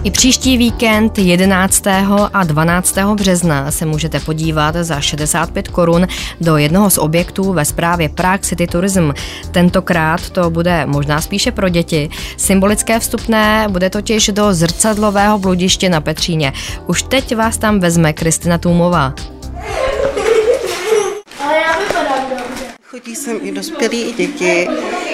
I 0.08 0.12
příští 0.12 0.58
víkend 0.58 1.18
11. 1.18 1.84
a 2.34 2.44
12. 2.44 2.98
března 3.16 3.72
se 3.72 3.86
můžete 3.86 4.20
podívat 4.20 4.76
za 4.76 5.02
65 5.02 5.68
korun 5.68 6.08
do 6.42 6.58
jednoho 6.58 6.90
z 6.90 6.98
objektů 6.98 7.54
ve 7.54 7.66
správě 7.66 8.10
Prague 8.10 8.40
City 8.40 8.68
Tourism. 8.68 9.12
Tentokrát 9.52 10.30
to 10.30 10.50
bude 10.50 10.86
možná 10.86 11.22
spíše 11.22 11.52
pro 11.52 11.70
děti. 11.70 12.10
Symbolické 12.38 13.00
vstupné 13.00 13.68
bude 13.70 13.90
totiž 13.90 14.30
do 14.34 14.54
zrcadlového 14.54 15.40
bludiště 15.40 15.90
na 15.90 16.02
Petříně. 16.02 16.54
Už 16.86 17.04
teď 17.04 17.36
vás 17.36 17.58
tam 17.58 17.80
vezme 17.80 18.14
Kristina 18.14 18.58
Tůmová. 18.58 19.14
Chodí 22.84 23.16
sem 23.16 23.40
i 23.42 23.52
dospělí, 23.52 24.02
i 24.02 24.14
děti. 24.14 24.68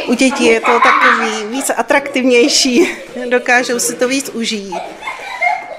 U 0.07 0.13
dětí 0.13 0.45
je 0.45 0.59
to 0.59 0.79
takový 0.79 1.47
víc 1.47 1.71
atraktivnější, 1.77 2.87
dokážou 3.29 3.79
si 3.79 3.95
to 3.95 4.07
víc 4.07 4.29
užít. 4.29 4.75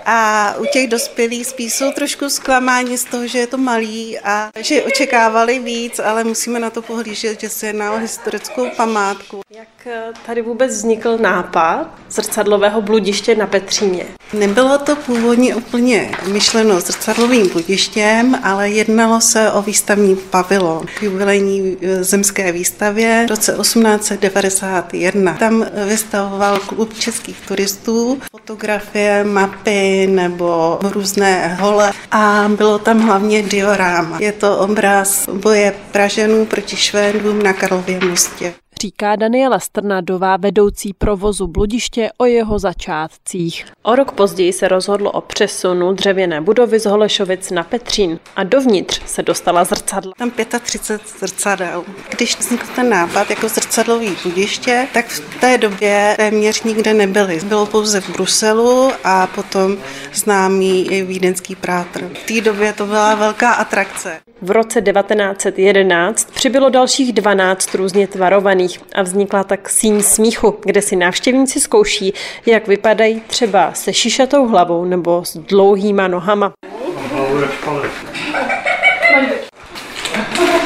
A 0.07 0.55
u 0.59 0.67
těch 0.67 0.88
dospělých 0.88 1.47
spíš 1.47 1.75
jsou 1.75 1.93
trošku 1.93 2.29
zklamáni 2.29 2.99
z 2.99 3.05
toho, 3.05 3.27
že 3.27 3.38
je 3.38 3.47
to 3.47 3.59
malý 3.59 4.19
a 4.19 4.51
že 4.61 4.83
očekávali 4.83 5.59
víc, 5.59 5.99
ale 5.99 6.25
musíme 6.25 6.59
na 6.61 6.71
to 6.71 6.83
pohlížet, 6.83 7.40
že 7.40 7.49
se 7.49 7.67
jedná 7.67 7.93
o 7.93 7.99
historickou 7.99 8.71
památku. 8.77 9.40
Jak 9.51 9.69
eh, 9.87 10.12
tady 10.27 10.43
vůbec 10.43 10.73
vznikl 10.73 11.19
nápad 11.19 11.88
zrcadlového 12.11 12.83
bludiště 12.83 13.35
na 13.35 13.47
Petříně? 13.47 14.07
Nebylo 14.33 14.79
to 14.79 14.97
původně 14.97 15.55
úplně 15.55 16.11
myšleno 16.33 16.81
zrcadlovým 16.81 17.49
bludištěm, 17.49 18.40
ale 18.43 18.71
jednalo 18.71 19.21
se 19.21 19.53
o 19.53 19.62
výstavní 19.62 20.17
pavilon 20.17 20.87
k 20.99 21.03
jubilejní 21.03 21.77
eh, 21.83 22.05
zemské 22.05 22.53
výstavě 22.53 23.25
v 23.29 23.31
roce 23.31 23.57
1891. 23.62 25.35
Tam 25.35 25.67
vystavoval 25.87 26.59
klub 26.59 26.95
českých 26.99 27.40
turistů 27.49 28.21
fotografie, 28.44 29.24
mapy 29.24 30.07
nebo 30.07 30.78
různé 30.83 31.54
hole 31.54 31.92
a 32.11 32.44
bylo 32.57 32.78
tam 32.78 33.00
hlavně 33.00 33.42
dioráma. 33.42 34.18
Je 34.20 34.33
to 34.33 34.59
obraz 34.59 35.28
boje 35.28 35.74
Praženů 35.92 36.46
proti 36.46 36.76
Švédům 36.76 37.42
na 37.42 37.52
Karlově 37.52 38.00
mostě 38.00 38.54
říká 38.81 39.17
Daniela 39.17 39.59
Strnadová, 39.59 40.37
vedoucí 40.37 40.93
provozu 40.93 41.47
bludiště 41.47 42.11
o 42.19 42.25
jeho 42.25 42.59
začátcích. 42.59 43.67
O 43.83 43.97
rok 43.97 44.13
později 44.13 44.53
se 44.53 44.69
rozhodlo 44.69 45.11
o 45.11 45.21
přesunu 45.21 45.93
dřevěné 45.93 46.41
budovy 46.41 46.79
z 46.79 46.87
Holešovic 46.87 47.51
na 47.51 47.63
Petřín 47.63 48.19
a 48.37 48.45
dovnitř 48.45 49.01
se 49.07 49.23
dostala 49.23 49.65
zrcadla. 49.65 50.13
Tam 50.19 50.31
35 50.61 51.09
zrcadel. 51.19 51.85
Když 52.11 52.39
vznikl 52.39 52.67
ten 52.77 52.89
nápad 52.91 53.31
jako 53.31 53.49
zrcadlový 53.49 54.17
bludiště, 54.23 54.89
tak 54.95 55.07
v 55.07 55.41
té 55.41 55.59
době 55.59 56.15
téměř 56.17 56.63
nikde 56.63 56.95
nebyly. 56.95 57.41
Bylo 57.45 57.67
pouze 57.67 58.01
v 58.01 58.11
Bruselu 58.11 58.91
a 59.05 59.27
potom 59.27 59.77
známý 60.15 60.91
i 60.91 61.03
vídeňský 61.03 61.55
prátr. 61.55 62.11
V 62.25 62.27
té 62.27 62.41
době 62.41 62.73
to 62.73 62.87
byla 62.87 63.15
velká 63.15 63.53
atrakce. 63.53 64.21
V 64.43 64.51
roce 64.51 64.83
1911 64.83 66.31
přibylo 66.31 66.69
dalších 66.69 67.13
12 67.13 67.75
různě 67.75 68.07
tvarovaných 68.07 68.63
a 68.94 69.03
vznikla 69.03 69.44
tak 69.44 69.68
síň 69.68 70.03
smíchu, 70.03 70.57
kde 70.64 70.83
si 70.83 70.96
návštěvníci 70.96 71.61
zkouší, 71.61 72.14
jak 72.46 72.68
vypadají 72.68 73.22
třeba 73.27 73.72
se 73.72 73.92
šišatou 73.92 74.46
hlavou 74.48 74.85
nebo 74.85 75.24
s 75.24 75.37
dlouhýma 75.37 76.09
nohama. 76.09 76.53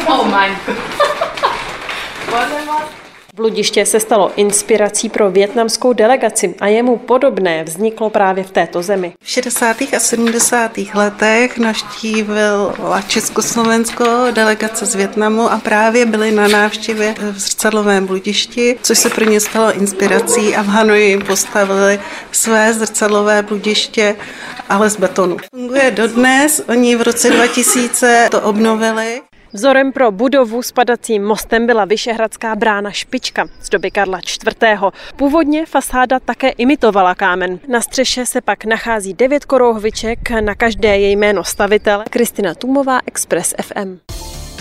Oh 0.09 0.27
my 0.27 0.88
Bludiště 3.39 3.87
se 3.87 4.01
stalo 4.01 4.33
inspirací 4.37 5.09
pro 5.09 5.31
větnamskou 5.31 5.93
delegaci 5.93 6.55
a 6.61 6.67
jemu 6.67 6.97
podobné 6.97 7.65
vzniklo 7.65 8.11
právě 8.11 8.45
v 8.45 8.51
této 8.51 8.83
zemi. 8.83 9.13
V 9.23 9.31
60. 9.31 9.77
a 9.97 9.99
70. 9.99 10.79
letech 10.95 11.59
naštívil 11.59 12.75
Československo 13.09 14.05
delegace 14.31 14.87
z 14.87 14.95
Větnamu 14.95 15.53
a 15.53 15.59
právě 15.59 16.07
byli 16.07 16.33
na 16.33 16.49
návštěvě 16.49 17.15
v 17.33 17.39
zrcadlovém 17.39 18.07
bludišti, 18.07 18.79
což 18.83 18.99
se 18.99 19.11
pro 19.11 19.25
ně 19.25 19.41
stalo 19.41 19.73
inspirací 19.73 20.57
a 20.57 20.63
v 20.63 20.67
Hanoji 20.67 21.19
postavili 21.19 22.01
své 22.33 22.73
zrcadlové 22.73 23.43
bludiště, 23.43 24.17
ale 24.69 24.91
z 24.91 24.97
betonu. 24.97 25.37
Funguje 25.55 25.91
dodnes, 25.91 26.63
oni 26.69 26.97
v 26.97 27.03
roce 27.03 27.31
2000 27.31 28.29
to 28.31 28.41
obnovili 28.41 29.21
Vzorem 29.53 29.93
pro 29.93 30.13
budovu 30.13 30.63
s 30.63 30.73
padacím 30.73 31.25
mostem 31.25 31.67
byla 31.67 31.85
Vyšehradská 31.85 32.57
brána 32.57 32.91
Špička 32.91 33.47
z 33.63 33.69
doby 33.69 33.91
Karla 33.91 34.19
IV. 34.19 34.83
Původně 35.17 35.67
fasáda 35.67 36.21
také 36.21 36.49
imitovala 36.49 37.15
kámen. 37.15 37.59
Na 37.69 37.81
střeše 37.81 38.27
se 38.27 38.41
pak 38.41 38.65
nachází 38.65 39.15
devět 39.15 39.45
korouhviček, 39.45 40.31
na 40.31 40.55
každé 40.55 40.99
je 40.99 41.11
jméno 41.11 41.45
stavitele. 41.45 42.05
Kristina 42.11 42.55
Tumová, 42.55 43.01
Express 43.07 43.55
FM. 43.63 43.99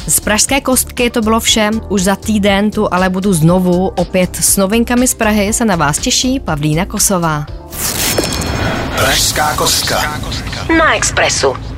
Z 0.08 0.20
Pražské 0.20 0.62
kostky 0.62 1.10
to 1.10 1.22
bylo 1.22 1.40
vše. 1.40 1.70
Už 1.90 2.04
za 2.04 2.16
týden 2.16 2.72
tu 2.72 2.94
ale 2.94 3.10
budu 3.10 3.34
znovu 3.34 3.88
opět 3.88 4.36
s 4.36 4.58
novinkami 4.58 5.08
z 5.08 5.14
Prahy. 5.14 5.54
Se 5.54 5.66
na 5.66 5.76
vás 5.76 5.98
těší 5.98 6.40
Pavlína 6.40 6.86
Kosová. 6.86 7.46
Pražská 8.96 9.56
kostka. 9.56 10.22
Na 10.78 10.96
Expressu. 10.96 11.77